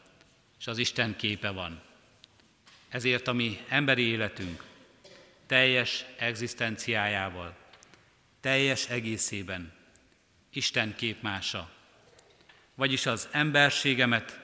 és 0.58 0.66
az 0.66 0.78
Isten 0.78 1.16
képe 1.16 1.50
van. 1.50 1.85
Ezért 2.88 3.28
a 3.28 3.32
mi 3.32 3.60
emberi 3.68 4.02
életünk 4.02 4.64
teljes 5.46 6.04
egzisztenciájával, 6.18 7.54
teljes 8.40 8.88
egészében 8.88 9.72
Isten 10.52 10.94
képmása. 10.96 11.70
Vagyis 12.74 13.06
az 13.06 13.28
emberségemet 13.30 14.40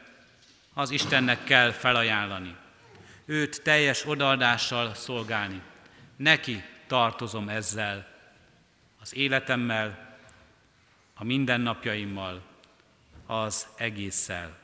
az 0.74 0.90
Istennek 0.90 1.44
kell 1.44 1.70
felajánlani. 1.70 2.56
Őt 3.24 3.62
teljes 3.62 4.06
odaadással 4.06 4.94
szolgálni. 4.94 5.62
Neki 6.16 6.62
tartozom 6.86 7.48
ezzel, 7.48 8.10
az 9.00 9.14
életemmel, 9.14 10.16
a 11.14 11.24
mindennapjaimmal, 11.24 12.42
az 13.26 13.66
egésszel. 13.76 14.58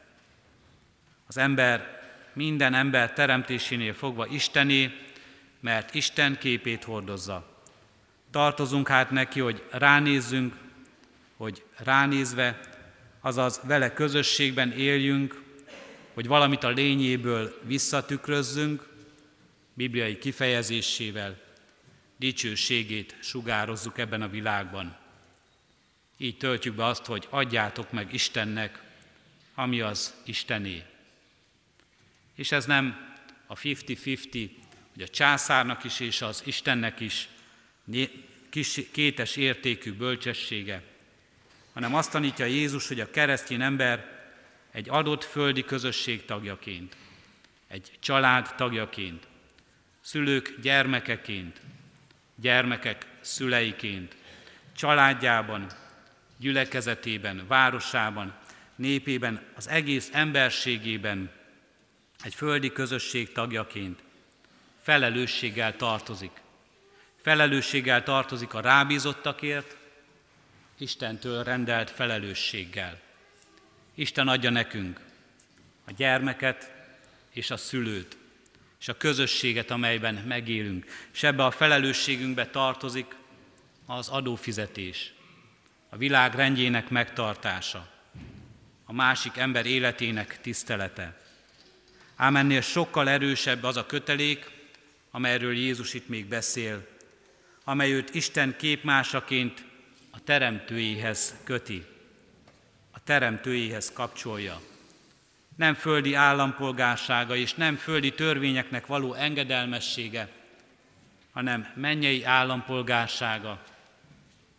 Az 1.27 1.37
ember 1.37 1.98
minden 2.39 2.75
ember 2.75 3.13
teremtésénél 3.13 3.95
fogva 3.95 4.27
Istené, 4.27 4.91
mert 5.61 5.95
Isten 5.95 6.39
képét 6.39 6.85
hordozza. 6.85 7.63
Tartozunk 8.31 8.89
hát 8.89 9.11
neki, 9.11 9.41
hogy 9.41 9.63
ránézzünk, 9.71 10.55
hogy 11.37 11.65
ránézve, 11.77 12.61
azaz 13.21 13.61
vele 13.65 13.93
közösségben 13.93 14.73
éljünk, 14.73 15.43
hogy 16.15 16.27
valamit 16.27 16.65
a 16.65 16.69
lényéből 16.69 17.61
visszatükrözzünk, 17.63 18.89
bibliai 19.75 20.19
kifejezésével, 20.19 21.39
dicsőségét 22.17 23.17
sugározzuk 23.21 23.99
ebben 23.99 24.23
a 24.23 24.29
világban. 24.29 24.97
Így 26.17 26.37
töltjük 26.37 26.75
be 26.75 26.85
azt, 26.85 27.05
hogy 27.05 27.27
adjátok 27.31 27.93
meg 27.93 28.15
Istennek, 28.15 28.83
ami 29.55 29.81
az 29.81 30.15
Istené. 30.25 30.83
És 32.39 32.53
ez 32.53 32.67
nem 32.67 33.17
a 33.47 33.55
50-50, 33.55 34.51
hogy 34.93 35.03
a 35.03 35.09
császárnak 35.09 35.85
is 35.85 36.01
és 36.01 36.23
az 36.23 36.43
Istennek 36.45 37.01
is 37.01 37.29
kétes 38.93 39.37
értékű 39.37 39.93
bölcsessége, 39.93 40.83
hanem 41.73 41.95
azt 41.95 42.11
tanítja 42.11 42.45
Jézus, 42.45 42.89
hogy 42.89 43.01
a 43.01 43.11
keresztény 43.11 43.63
ember 43.63 44.27
egy 44.71 44.89
adott 44.89 45.25
földi 45.25 45.65
közösség 45.65 46.25
tagjaként, 46.25 46.97
egy 47.69 47.91
család 48.01 48.55
tagjaként, 48.57 49.27
szülők 50.01 50.55
gyermekeként, 50.61 51.61
gyermekek 52.35 53.07
szüleiként, 53.21 54.17
családjában, 54.77 55.67
gyülekezetében, 56.37 57.45
városában, 57.49 58.35
népében, 58.77 59.43
az 59.55 59.69
egész 59.69 60.11
emberségében 60.13 61.37
egy 62.23 62.35
földi 62.35 62.73
közösség 62.73 63.33
tagjaként 63.33 64.03
felelősséggel 64.83 65.77
tartozik. 65.77 66.31
Felelősséggel 67.23 68.03
tartozik 68.03 68.55
a 68.55 68.61
rábízottakért, 68.61 69.77
Istentől 70.79 71.45
rendelt 71.45 71.91
felelősséggel. 71.91 73.01
Isten 73.95 74.29
adja 74.29 74.51
nekünk 74.51 75.01
a 75.85 75.93
gyermeket 75.97 76.73
és 77.31 77.51
a 77.51 77.57
szülőt, 77.57 78.17
és 78.81 78.89
a 78.89 78.97
közösséget, 78.97 79.71
amelyben 79.71 80.15
megélünk. 80.15 80.87
És 81.13 81.23
ebbe 81.23 81.45
a 81.45 81.51
felelősségünkbe 81.51 82.47
tartozik 82.47 83.17
az 83.87 84.09
adófizetés, 84.09 85.13
a 85.89 85.97
világ 85.97 86.35
rendjének 86.35 86.89
megtartása, 86.89 87.89
a 88.85 88.93
másik 88.93 89.37
ember 89.37 89.67
életének 89.67 90.41
tisztelete. 90.41 91.28
Ám 92.19 92.37
ennél 92.37 92.61
sokkal 92.61 93.09
erősebb 93.09 93.63
az 93.63 93.77
a 93.77 93.87
kötelék, 93.87 94.51
amelyről 95.11 95.57
Jézus 95.57 95.95
itt 95.95 96.09
még 96.09 96.27
beszél, 96.27 96.87
amely 97.65 97.93
őt 97.93 98.15
Isten 98.15 98.57
képmásaként 98.57 99.65
a 100.11 100.23
teremtőjéhez 100.25 101.35
köti, 101.45 101.85
a 102.91 103.03
teremtőjéhez 103.05 103.93
kapcsolja. 103.93 104.61
nem 105.57 105.75
földi 105.75 106.15
állampolgársága 106.15 107.37
és 107.37 107.55
nem 107.55 107.77
földi 107.77 108.13
törvényeknek 108.13 108.87
való 108.87 109.15
engedelmessége, 109.15 110.29
hanem 111.33 111.73
mennyei 111.75 112.25
állampolgársága 112.25 113.63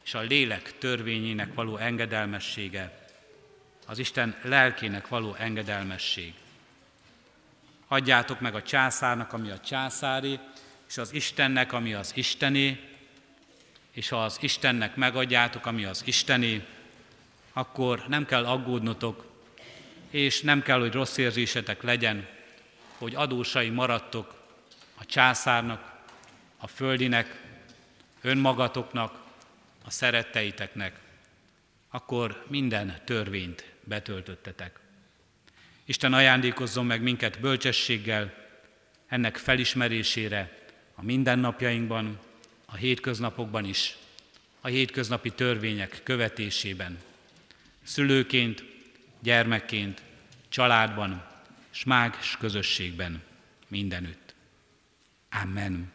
és 0.03 0.14
a 0.14 0.20
lélek 0.20 0.78
törvényének 0.78 1.53
való 1.53 1.78
engedelmessége, 1.78 3.07
az 3.86 3.99
Isten 3.99 4.36
lelkének 4.43 5.07
való 5.07 5.34
engedelmesség. 5.34 6.34
Adjátok 7.91 8.39
meg 8.39 8.55
a 8.55 8.61
császárnak, 8.61 9.33
ami 9.33 9.49
a 9.49 9.59
császári, 9.59 10.39
és 10.87 10.97
az 10.97 11.13
Istennek, 11.13 11.73
ami 11.73 11.93
az 11.93 12.11
Istené, 12.15 12.79
és 13.91 14.09
ha 14.09 14.23
az 14.23 14.37
Istennek 14.41 14.95
megadjátok, 14.95 15.65
ami 15.65 15.85
az 15.85 16.01
Istené, 16.05 16.65
akkor 17.53 18.03
nem 18.07 18.25
kell 18.25 18.45
aggódnotok, 18.45 19.25
és 20.09 20.41
nem 20.41 20.61
kell, 20.61 20.79
hogy 20.79 20.93
rossz 20.93 21.17
érzésetek 21.17 21.83
legyen, 21.83 22.27
hogy 22.97 23.15
adósai 23.15 23.69
maradtok 23.69 24.33
a 24.95 25.05
császárnak, 25.05 25.91
a 26.57 26.67
földinek, 26.67 27.41
önmagatoknak, 28.21 29.23
a 29.85 29.91
szeretteiteknek, 29.91 30.99
akkor 31.89 32.45
minden 32.47 33.01
törvényt 33.05 33.73
betöltöttetek. 33.83 34.79
Isten 35.89 36.13
ajándékozzon 36.13 36.85
meg 36.85 37.01
minket 37.01 37.39
bölcsességgel, 37.39 38.33
ennek 39.07 39.37
felismerésére 39.37 40.57
a 40.95 41.03
mindennapjainkban, 41.03 42.19
a 42.65 42.75
hétköznapokban 42.75 43.65
is, 43.65 43.97
a 44.61 44.67
hétköznapi 44.67 45.29
törvények 45.31 45.99
követésében. 46.03 46.99
Szülőként, 47.83 48.63
gyermekként, 49.19 50.01
családban, 50.49 51.25
s 51.69 51.83
mágis 51.83 52.37
közösségben, 52.39 53.23
mindenütt. 53.67 54.33
Amen. 55.43 55.91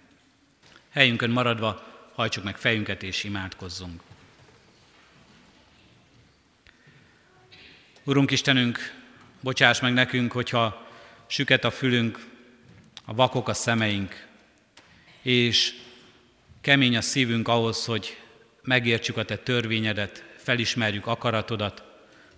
Helyünkön 0.91 1.31
maradva 1.31 1.83
hajtsuk 2.15 2.45
meg 2.45 2.57
fejünket 2.57 3.03
és 3.03 3.25
imádkozzunk. 3.25 4.03
Urunk 8.05 8.31
Istenünk, 8.31 9.03
bocsáss 9.45 9.81
meg 9.81 9.93
nekünk, 9.93 10.33
hogyha 10.33 10.87
süket 11.27 11.65
a 11.65 11.71
fülünk, 11.71 12.27
a 13.05 13.15
vakok 13.15 13.49
a 13.49 13.55
szemeink, 13.55 14.27
és 15.23 15.75
kemény 16.61 16.97
a 16.97 17.01
szívünk 17.01 17.49
ahhoz, 17.49 17.85
hogy 17.85 18.19
megértsük 18.63 19.17
a 19.17 19.25
Te 19.25 19.37
törvényedet, 19.37 20.25
felismerjük 20.37 21.07
akaratodat, 21.07 21.83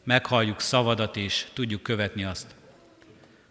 meghalljuk 0.04 0.60
szavadat 0.60 1.16
és 1.16 1.46
tudjuk 1.52 1.82
követni 1.82 2.24
azt. 2.24 2.54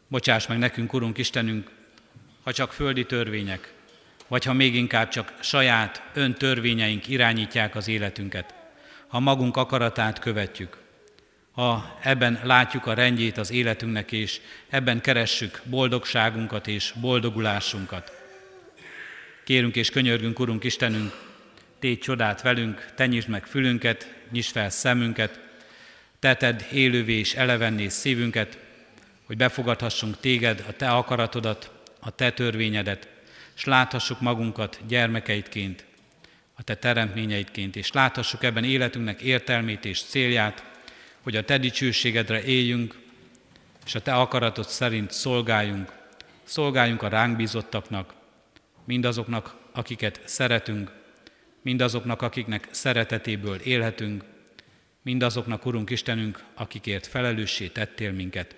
Bocsáss 0.08 0.48
meg 0.48 0.58
nekünk, 0.58 0.94
Urunk 0.94 1.18
Istenünk, 1.18 1.72
ha 2.44 2.54
csak 2.54 2.74
földi 2.74 3.06
törvények, 3.06 3.74
vagy 4.28 4.44
ha 4.44 4.54
még 4.54 4.76
inkább 4.76 5.10
csak 5.10 5.34
saját 5.40 6.04
öntörvényeink 6.14 7.08
irányítják 7.08 7.76
az 7.76 7.88
életünket, 7.88 8.54
ha 9.08 9.20
magunk 9.20 9.58
akaratát 9.58 10.20
követjük, 10.20 10.84
ha 11.56 11.98
ebben 12.02 12.40
látjuk 12.44 12.86
a 12.86 12.94
rendjét 12.94 13.38
az 13.38 13.52
életünknek, 13.52 14.12
és 14.12 14.42
ebben 14.70 15.02
keressük 15.02 15.62
boldogságunkat 15.64 16.68
és 16.68 16.94
boldogulásunkat. 17.02 18.12
Kérünk 19.44 19.76
és 19.76 19.90
könyörgünk, 19.90 20.40
Urunk 20.40 20.64
Istenünk, 20.64 21.14
tégy 21.80 22.00
csodát 22.00 22.42
velünk, 22.42 22.86
tenyisd 22.96 23.28
meg 23.28 23.46
fülünket, 23.46 24.14
nyisd 24.32 24.52
fel 24.52 24.70
szemünket, 24.70 25.40
teted 26.20 26.68
élővé 26.72 27.14
és 27.14 27.34
elevenné 27.34 27.88
szívünket, 27.88 28.58
hogy 29.26 29.38
befogadhassunk 29.38 30.20
téged, 30.20 30.64
a 30.68 30.72
te 30.72 30.90
akaratodat, 30.90 31.72
a 32.00 32.10
te 32.10 32.32
törvényedet, 32.32 33.08
és 33.56 33.64
láthassuk 33.64 34.22
magunkat 34.22 34.80
gyermekeidként, 34.88 35.86
a 36.56 36.64
te 36.64 36.76
teremtményeidként, 36.76 37.76
és 37.76 37.92
láthassuk 37.92 38.44
ebben 38.44 38.64
életünknek 38.64 39.22
értelmét 39.22 39.86
és 39.86 40.02
célját, 40.02 40.74
hogy 41.26 41.36
a 41.36 41.46
te 41.46 41.58
dicsőségedre 41.58 42.44
éljünk, 42.44 42.96
és 43.86 43.96
a 43.96 44.02
te 44.02 44.14
akaratod 44.14 44.68
szerint 44.68 45.12
szolgáljunk, 45.12 45.94
szolgáljunk 46.44 47.02
a 47.02 47.08
ránk 47.08 47.36
bízottaknak, 47.36 48.14
mindazoknak, 48.84 49.56
akiket 49.72 50.22
szeretünk, 50.26 50.92
mindazoknak, 51.62 52.22
akiknek 52.22 52.68
szeretetéből 52.72 53.56
élhetünk, 53.56 54.24
mindazoknak, 55.02 55.66
Urunk 55.66 55.90
Istenünk, 55.90 56.44
akikért 56.54 57.08
felelőssé 57.08 57.68
tettél 57.68 58.12
minket. 58.12 58.56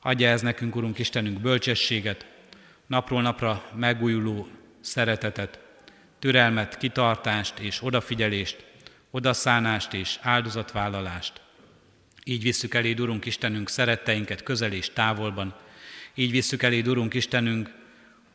Adja 0.00 0.28
ez 0.28 0.42
nekünk, 0.42 0.76
Urunk 0.76 0.98
Istenünk, 0.98 1.40
bölcsességet, 1.40 2.26
napról 2.86 3.22
napra 3.22 3.70
megújuló 3.74 4.48
szeretetet, 4.80 5.58
türelmet, 6.18 6.76
kitartást 6.76 7.58
és 7.58 7.82
odafigyelést, 7.82 8.64
odaszánást 9.10 9.92
és 9.92 10.18
áldozatvállalást. 10.22 11.44
Így 12.28 12.42
visszük 12.42 12.74
elé, 12.74 12.94
Urunk 12.98 13.24
Istenünk, 13.24 13.68
szeretteinket 13.68 14.42
közel 14.42 14.72
és 14.72 14.90
távolban. 14.92 15.54
Így 16.14 16.30
visszük 16.30 16.62
elé, 16.62 16.80
Urunk 16.80 17.14
Istenünk, 17.14 17.70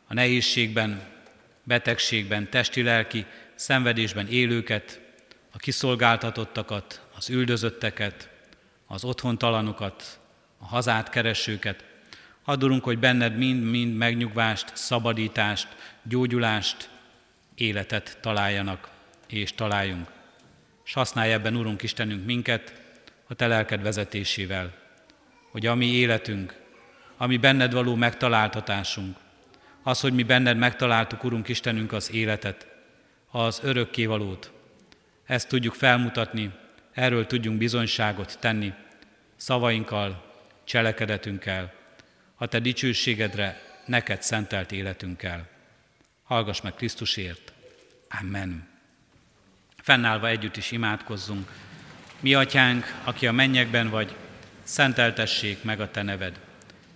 a 0.06 0.14
nehézségben, 0.14 1.02
betegségben, 1.64 2.50
testi-lelki 2.50 3.26
szenvedésben 3.54 4.28
élőket, 4.28 5.00
a 5.50 5.58
kiszolgáltatottakat, 5.58 7.06
az 7.16 7.30
üldözötteket, 7.30 8.28
az 8.86 9.04
otthontalanokat, 9.04 10.18
a 10.58 10.66
hazát 10.66 11.10
keresőket, 11.10 11.84
Adorunk, 12.44 12.84
hogy 12.84 12.98
benned 12.98 13.36
mind-mind 13.36 13.96
megnyugvást, 13.96 14.76
szabadítást, 14.76 15.68
gyógyulást, 16.02 16.88
életet 17.54 18.18
találjanak 18.20 18.90
és 19.28 19.52
találjunk. 19.52 20.08
És 20.84 20.92
használj 20.92 21.32
ebben, 21.32 21.56
Urunk 21.56 21.82
Istenünk, 21.82 22.24
minket 22.24 22.81
a 23.32 23.34
Te 23.34 23.46
lelked 23.46 23.82
vezetésével, 23.82 24.74
hogy 25.50 25.66
a 25.66 25.74
mi 25.74 25.86
életünk, 25.86 26.54
ami 27.16 27.36
benned 27.36 27.72
való 27.72 27.94
megtaláltatásunk, 27.94 29.16
az, 29.82 30.00
hogy 30.00 30.12
mi 30.12 30.22
benned 30.22 30.56
megtaláltuk, 30.56 31.24
Urunk 31.24 31.48
Istenünk, 31.48 31.92
az 31.92 32.12
életet, 32.12 32.66
az 33.30 33.60
örökkévalót, 33.62 34.52
ezt 35.26 35.48
tudjuk 35.48 35.74
felmutatni, 35.74 36.52
erről 36.92 37.26
tudjunk 37.26 37.58
bizonyságot 37.58 38.38
tenni, 38.40 38.72
szavainkkal, 39.36 40.32
cselekedetünkkel, 40.64 41.72
a 42.34 42.46
Te 42.46 42.58
dicsőségedre 42.60 43.62
neked 43.86 44.22
szentelt 44.22 44.72
életünkkel. 44.72 45.48
Hallgass 46.22 46.60
meg 46.60 46.74
Krisztusért. 46.74 47.52
Amen. 48.20 48.68
Fennállva 49.82 50.28
együtt 50.28 50.56
is 50.56 50.70
imádkozzunk. 50.70 51.71
Mi 52.22 52.34
atyánk, 52.34 53.00
aki 53.04 53.26
a 53.26 53.32
mennyekben 53.32 53.90
vagy, 53.90 54.14
szenteltessék 54.62 55.62
meg 55.62 55.80
a 55.80 55.90
Te 55.90 56.02
neved. 56.02 56.40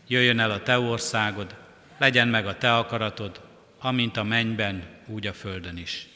Jöjjön 0.06 0.38
el 0.38 0.50
a 0.50 0.62
Te 0.62 0.78
országod, 0.78 1.54
legyen 1.98 2.28
meg 2.28 2.46
a 2.46 2.58
Te 2.58 2.76
akaratod, 2.76 3.40
amint 3.78 4.16
a 4.16 4.22
mennyben, 4.22 4.82
úgy 5.06 5.26
a 5.26 5.32
földön 5.32 5.76
is. 5.76 6.06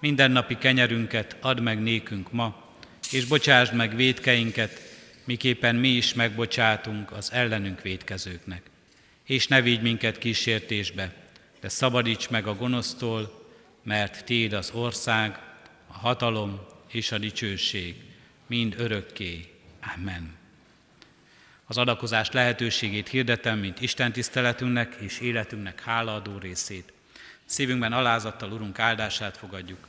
Mindennapi 0.00 0.58
kenyerünket 0.58 1.36
add 1.40 1.60
meg 1.60 1.82
nékünk 1.82 2.32
ma, 2.32 2.74
és 3.10 3.24
bocsásd 3.24 3.74
meg 3.74 3.96
védkeinket, 3.96 4.80
miképpen 5.24 5.76
mi 5.76 5.88
is 5.88 6.14
megbocsátunk 6.14 7.12
az 7.12 7.32
ellenünk 7.32 7.82
védkezőknek. 7.82 8.62
És 9.24 9.46
ne 9.46 9.62
vigy 9.62 9.82
minket 9.82 10.18
kísértésbe, 10.18 11.12
de 11.60 11.68
szabadíts 11.68 12.28
meg 12.28 12.46
a 12.46 12.54
gonosztól, 12.54 13.48
mert 13.82 14.24
Téd 14.24 14.52
az 14.52 14.70
ország, 14.70 15.38
a 15.86 15.98
hatalom 15.98 16.60
és 16.88 17.12
a 17.12 17.18
dicsőség, 17.18 18.07
mind 18.48 18.74
örökké. 18.78 19.54
Amen. 19.96 20.36
Az 21.66 21.78
adakozás 21.78 22.30
lehetőségét 22.30 23.08
hirdetem, 23.08 23.58
mint 23.58 23.80
Isten 23.80 24.12
tiszteletünknek 24.12 24.96
és 25.00 25.20
életünknek 25.20 25.80
hálaadó 25.80 26.38
részét. 26.38 26.92
Szívünkben 27.44 27.92
alázattal 27.92 28.52
Urunk 28.52 28.78
áldását 28.78 29.36
fogadjuk. 29.36 29.86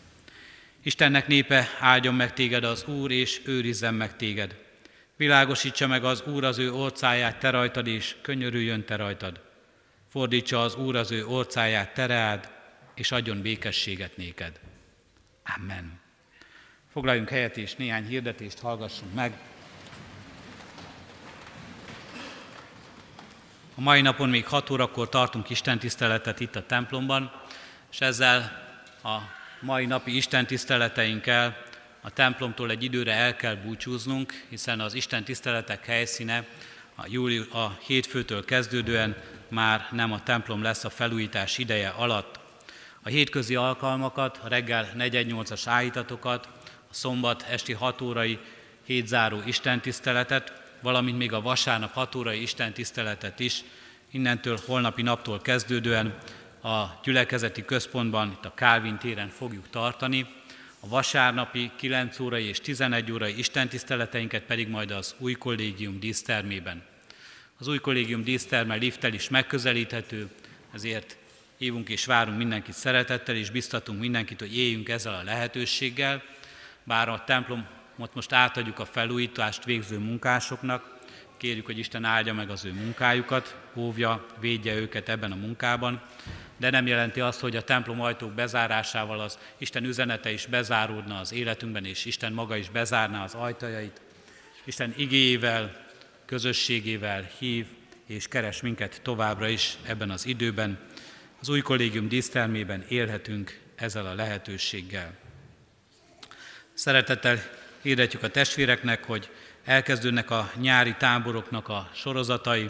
Istennek 0.84 1.28
népe, 1.28 1.70
áldjon 1.80 2.16
meg 2.16 2.34
téged 2.34 2.64
az 2.64 2.86
Úr, 2.86 3.12
és 3.12 3.42
őrizzen 3.46 3.94
meg 3.94 4.16
téged. 4.16 4.56
Világosítsa 5.16 5.88
meg 5.88 6.04
az 6.04 6.22
Úr 6.22 6.44
az 6.44 6.58
ő 6.58 6.74
orcáját 6.74 7.40
te 7.40 7.50
rajtad, 7.50 7.88
és 7.88 8.16
könyörüljön 8.22 8.86
te 8.86 8.96
rajtad. 8.96 9.42
Fordítsa 10.10 10.62
az 10.62 10.76
Úr 10.76 10.96
az 10.96 11.12
ő 11.12 11.26
orcáját 11.26 11.94
te 11.94 12.40
és 12.96 13.12
adjon 13.12 13.42
békességet 13.42 14.18
néked. 14.18 14.60
Amen. 15.58 15.99
Foglaljunk 16.94 17.30
helyet, 17.30 17.58
és 17.58 17.76
néhány 17.76 18.06
hirdetést 18.06 18.60
hallgassunk 18.60 19.14
meg. 19.14 19.40
A 23.76 23.82
mai 23.82 24.02
napon 24.02 24.30
még 24.30 24.48
6 24.48 24.70
órakor 24.70 25.10
tartunk 25.10 25.50
istentiszteletet 25.50 26.40
itt 26.40 26.56
a 26.56 26.66
templomban, 26.66 27.32
és 27.92 28.02
ezzel 28.02 28.40
a 29.04 29.18
mai 29.62 29.86
napi 29.86 30.16
istentiszteleteinkkel 30.16 31.64
a 32.02 32.10
templomtól 32.10 32.70
egy 32.70 32.84
időre 32.84 33.14
el 33.14 33.36
kell 33.36 33.56
búcsúznunk, 33.56 34.46
hiszen 34.50 34.80
az 34.80 34.94
Isten 34.94 35.24
tiszteletek 35.24 35.86
helyszíne 35.86 36.46
a, 36.96 37.06
júli, 37.08 37.38
a 37.38 37.78
hétfőtől 37.86 38.46
kezdődően 38.46 39.16
már 39.48 39.88
nem 39.92 40.12
a 40.12 40.24
templom 40.24 40.62
lesz 40.62 40.84
a 40.84 40.90
felújítás 40.90 41.58
ideje 41.58 41.90
alatt. 41.90 42.40
A 43.02 43.10
hétközi 43.10 43.56
alkalmakat, 43.56 44.40
a 44.44 44.48
reggel 44.48 44.90
418-as 44.98 45.62
állítatokat, 45.66 46.50
a 46.90 46.94
szombat 46.94 47.46
esti 47.50 47.74
6 47.74 48.02
órai 48.02 48.40
hétzáró 48.86 49.42
istentiszteletet, 49.46 50.54
valamint 50.82 51.18
még 51.18 51.34
a 51.34 51.42
vasárnap 51.42 51.94
6 51.94 52.16
órai 52.16 52.42
istentiszteletet 52.42 53.40
is 53.40 53.64
innentől 54.12 54.60
holnapi 54.66 55.02
naptól 55.02 55.42
kezdődően 55.42 56.18
a 56.64 56.86
gyülekezeti 57.04 57.66
központban, 57.66 58.32
itt 58.32 58.46
a 58.46 58.54
Kálvin 58.54 58.98
téren 58.98 59.30
fogjuk 59.30 59.70
tartani. 59.70 60.28
A 60.80 60.88
vasárnapi 60.88 61.72
9 61.76 62.20
órai 62.20 62.44
és 62.44 62.60
11 62.60 63.12
órai 63.12 63.38
istentiszteleteinket 63.38 64.44
pedig 64.44 64.68
majd 64.68 64.92
az 64.92 65.16
új 65.18 65.34
kollégium 65.34 66.00
dísztermében. 66.00 66.84
Az 67.60 67.68
új 67.68 67.80
kollégium 67.80 68.24
díszterme 68.24 68.76
lifttel 68.76 69.14
is 69.14 69.30
megközelíthető, 69.30 70.30
ezért 70.74 71.18
hívunk 71.58 71.90
és 71.90 72.06
várunk 72.06 72.38
mindenkit 72.38 72.74
szeretettel, 72.74 73.36
és 73.36 73.50
biztatunk 73.50 74.00
mindenkit, 74.00 74.40
hogy 74.40 74.58
éljünk 74.58 74.90
ezzel 74.90 75.14
a 75.14 75.24
lehetőséggel, 75.24 76.24
bár 76.90 77.10
a 77.10 77.24
templomot 77.26 78.14
most 78.14 78.32
átadjuk 78.32 78.80
a 78.80 78.86
felújítást 78.86 79.66
végző 79.66 79.98
munkásoknak, 79.98 80.98
kérjük, 81.38 81.66
hogy 81.66 81.78
Isten 81.78 82.04
áldja 82.04 82.34
meg 82.34 82.50
az 82.50 82.66
ő 82.66 82.74
munkájukat, 82.74 83.56
óvja, 83.76 84.26
védje 84.40 84.76
őket 84.76 85.10
ebben 85.10 85.32
a 85.32 85.36
munkában, 85.36 86.02
de 86.58 86.70
nem 86.70 86.88
jelenti 86.88 87.20
azt, 87.20 87.40
hogy 87.40 87.56
a 87.56 87.64
templom 87.64 88.02
ajtók 88.02 88.32
bezárásával 88.32 89.20
az 89.20 89.40
Isten 89.58 89.84
üzenete 89.84 90.32
is 90.32 90.46
bezáródna 90.46 91.20
az 91.20 91.34
életünkben, 91.34 91.86
és 91.86 92.06
Isten 92.06 92.34
maga 92.34 92.56
is 92.56 92.70
bezárná 92.70 93.24
az 93.24 93.34
ajtajait. 93.34 94.02
Isten 94.64 94.94
igéjével, 94.98 95.86
közösségével 96.26 97.30
hív 97.40 97.66
és 98.06 98.28
keres 98.28 98.62
minket 98.62 99.02
továbbra 99.04 99.48
is 99.48 99.78
ebben 99.84 100.10
az 100.10 100.26
időben. 100.26 100.80
Az 101.42 101.50
új 101.50 101.62
kollégium 101.62 102.08
dísztermében 102.08 102.86
élhetünk 102.88 103.60
ezzel 103.76 104.06
a 104.06 104.14
lehetőséggel. 104.14 105.29
Szeretettel 106.80 107.40
hirdetjük 107.82 108.24
a 108.24 108.28
testvéreknek, 108.28 109.04
hogy 109.04 109.30
elkezdődnek 109.66 110.30
a 110.32 110.52
nyári 110.56 110.96
táboroknak 110.98 111.70
a 111.70 111.90
sorozatai. 111.94 112.70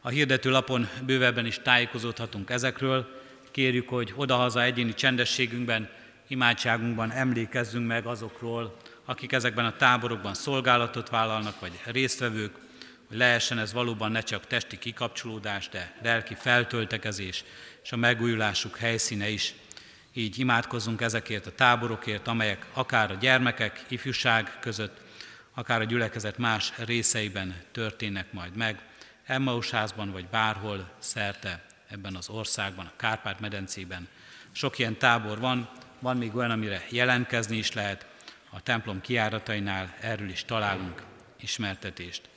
A 0.00 0.08
hirdető 0.08 0.50
lapon 0.50 0.88
bővebben 1.06 1.46
is 1.46 1.58
tájékozódhatunk 1.62 2.50
ezekről. 2.50 3.20
Kérjük, 3.50 3.88
hogy 3.88 4.12
odahaza 4.16 4.62
egyéni 4.62 4.94
csendességünkben, 4.94 5.88
imádságunkban 6.28 7.10
emlékezzünk 7.10 7.86
meg 7.86 8.06
azokról, 8.06 8.76
akik 9.04 9.32
ezekben 9.32 9.64
a 9.64 9.76
táborokban 9.76 10.34
szolgálatot 10.34 11.08
vállalnak, 11.08 11.60
vagy 11.60 11.80
résztvevők, 11.84 12.54
hogy 13.08 13.16
lehessen 13.16 13.58
ez 13.58 13.72
valóban 13.72 14.10
ne 14.12 14.20
csak 14.20 14.46
testi 14.46 14.78
kikapcsolódás, 14.78 15.68
de 15.68 15.96
lelki 16.02 16.34
feltöltekezés 16.34 17.44
és 17.82 17.92
a 17.92 17.96
megújulásuk 17.96 18.76
helyszíne 18.76 19.28
is. 19.28 19.54
Így 20.14 20.38
imádkozzunk 20.38 21.00
ezekért 21.00 21.46
a 21.46 21.54
táborokért, 21.54 22.28
amelyek 22.28 22.66
akár 22.72 23.10
a 23.10 23.14
gyermekek, 23.14 23.84
ifjúság 23.88 24.58
között, 24.60 25.00
akár 25.54 25.80
a 25.80 25.84
gyülekezet 25.84 26.38
más 26.38 26.72
részeiben 26.76 27.62
történnek 27.72 28.32
majd 28.32 28.56
meg, 28.56 28.82
Emmaus 29.26 29.70
házban 29.70 30.12
vagy 30.12 30.26
bárhol 30.26 30.90
szerte 30.98 31.64
ebben 31.88 32.14
az 32.14 32.28
országban, 32.28 32.86
a 32.86 32.96
Kárpát-medencében. 32.96 34.08
Sok 34.50 34.78
ilyen 34.78 34.98
tábor 34.98 35.38
van, 35.38 35.68
van 35.98 36.16
még 36.16 36.36
olyan, 36.36 36.50
amire 36.50 36.84
jelentkezni 36.90 37.56
is 37.56 37.72
lehet, 37.72 38.06
a 38.50 38.60
templom 38.62 39.00
kiáratainál 39.00 39.94
erről 40.00 40.28
is 40.28 40.44
találunk 40.44 41.02
ismertetést. 41.40 42.28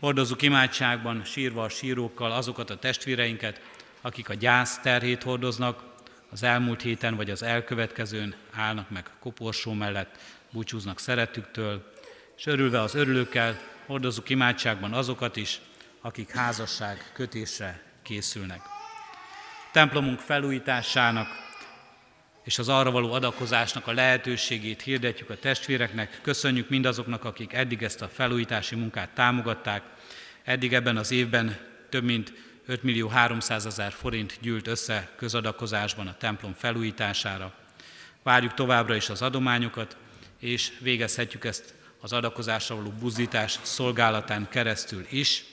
Hordozzuk 0.00 0.42
imádságban, 0.42 1.24
sírva 1.24 1.62
a 1.62 1.68
sírókkal 1.68 2.32
azokat 2.32 2.70
a 2.70 2.78
testvéreinket, 2.78 3.60
akik 4.00 4.28
a 4.28 4.34
gyász 4.34 4.78
terhét 4.78 5.22
hordoznak, 5.22 5.82
az 6.30 6.42
elmúlt 6.42 6.82
héten 6.82 7.16
vagy 7.16 7.30
az 7.30 7.42
elkövetkezőn 7.42 8.34
állnak 8.52 8.90
meg 8.90 9.10
koporsó 9.20 9.72
mellett, 9.72 10.18
búcsúznak 10.52 10.98
szeretüktől, 10.98 11.92
és 12.36 12.46
örülve 12.46 12.80
az 12.80 12.94
örülőkkel 12.94 13.60
hordozzuk 13.86 14.28
imádságban 14.28 14.92
azokat 14.92 15.36
is, 15.36 15.60
akik 16.00 16.30
házasság 16.30 17.10
kötésre 17.12 17.82
készülnek. 18.02 18.60
Templomunk 19.72 20.18
felújításának 20.18 21.28
és 22.44 22.58
az 22.58 22.68
arra 22.68 22.90
való 22.90 23.12
adakozásnak 23.12 23.86
a 23.86 23.92
lehetőségét 23.92 24.82
hirdetjük 24.82 25.30
a 25.30 25.38
testvéreknek. 25.38 26.18
Köszönjük 26.22 26.68
mindazoknak, 26.68 27.24
akik 27.24 27.52
eddig 27.52 27.82
ezt 27.82 28.02
a 28.02 28.08
felújítási 28.08 28.74
munkát 28.74 29.10
támogatták. 29.10 29.82
Eddig 30.44 30.74
ebben 30.74 30.96
az 30.96 31.10
évben 31.10 31.58
több 31.88 32.04
mint 32.04 32.32
5 32.68 32.82
millió 32.82 33.08
300 33.08 33.66
ezer 33.66 33.92
forint 33.92 34.38
gyűlt 34.40 34.66
össze 34.66 35.12
közadakozásban 35.16 36.06
a 36.06 36.16
templom 36.16 36.54
felújítására. 36.54 37.54
Várjuk 38.22 38.54
továbbra 38.54 38.94
is 38.94 39.08
az 39.08 39.22
adományokat, 39.22 39.96
és 40.38 40.72
végezhetjük 40.80 41.44
ezt 41.44 41.74
az 42.00 42.12
adakozásra 42.12 42.74
való 42.74 42.90
buzdítás 42.90 43.58
szolgálatán 43.62 44.48
keresztül 44.48 45.06
is. 45.10 45.44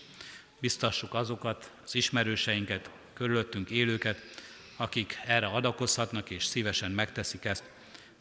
Biztassuk 0.59 1.13
azokat, 1.13 1.71
az 1.85 1.95
ismerőseinket, 1.95 2.89
körülöttünk 3.13 3.69
élőket, 3.69 4.21
akik 4.75 5.19
erre 5.25 5.47
adakozhatnak 5.47 6.29
és 6.29 6.45
szívesen 6.45 6.91
megteszik 6.91 7.45
ezt, 7.45 7.63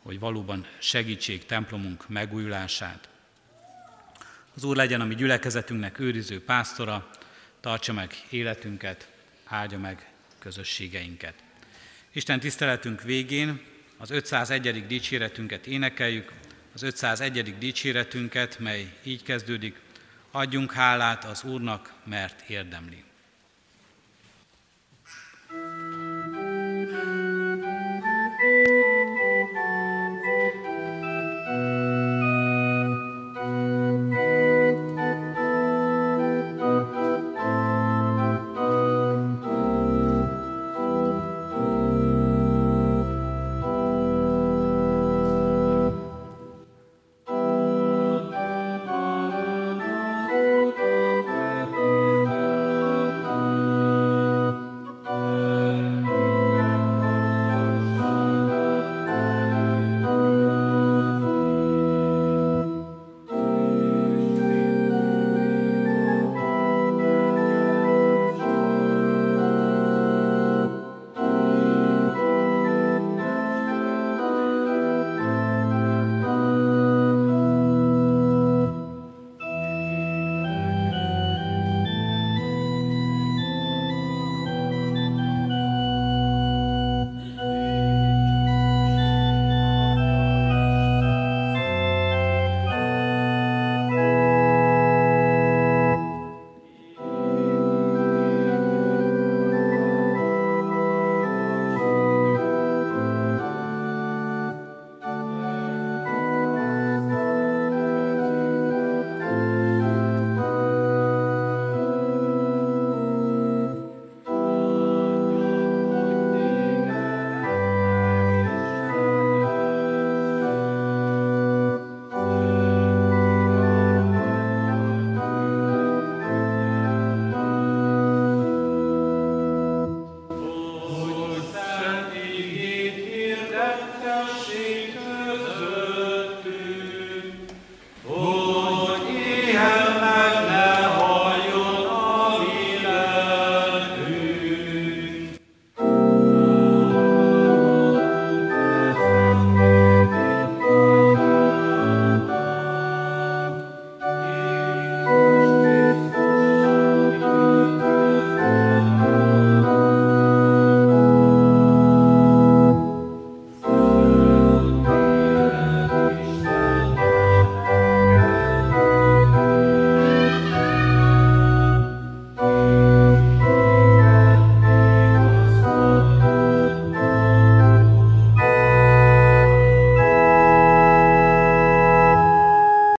hogy 0.03 0.19
valóban 0.19 0.67
segítség 0.79 1.47
templomunk 1.47 2.09
megújulását. 2.09 3.09
Az 4.57 4.65
Úr 4.65 4.77
legyen 4.77 5.01
a 5.01 5.05
mi 5.05 5.15
gyülekezetünknek 5.15 5.99
őriző 5.99 6.45
pásztora, 6.45 7.11
tartsa 7.65 7.93
meg 7.93 8.15
életünket, 8.31 9.09
áldja 9.45 9.79
meg 9.79 10.09
közösségeinket. 10.39 11.35
Isten 12.13 12.41
tiszteletünk 12.41 13.03
végén 13.03 13.61
az 13.97 14.11
501. 14.11 14.87
dicséretünket 14.87 15.67
énekeljük, 15.67 16.33
az 16.75 16.83
501. 16.83 17.59
dicséretünket, 17.59 18.59
mely 18.59 18.93
így 19.03 19.23
kezdődik, 19.23 19.81
adjunk 20.31 20.73
hálát 20.73 21.25
az 21.25 21.43
Úrnak, 21.45 21.93
mert 22.05 22.49
érdemli. 22.49 23.05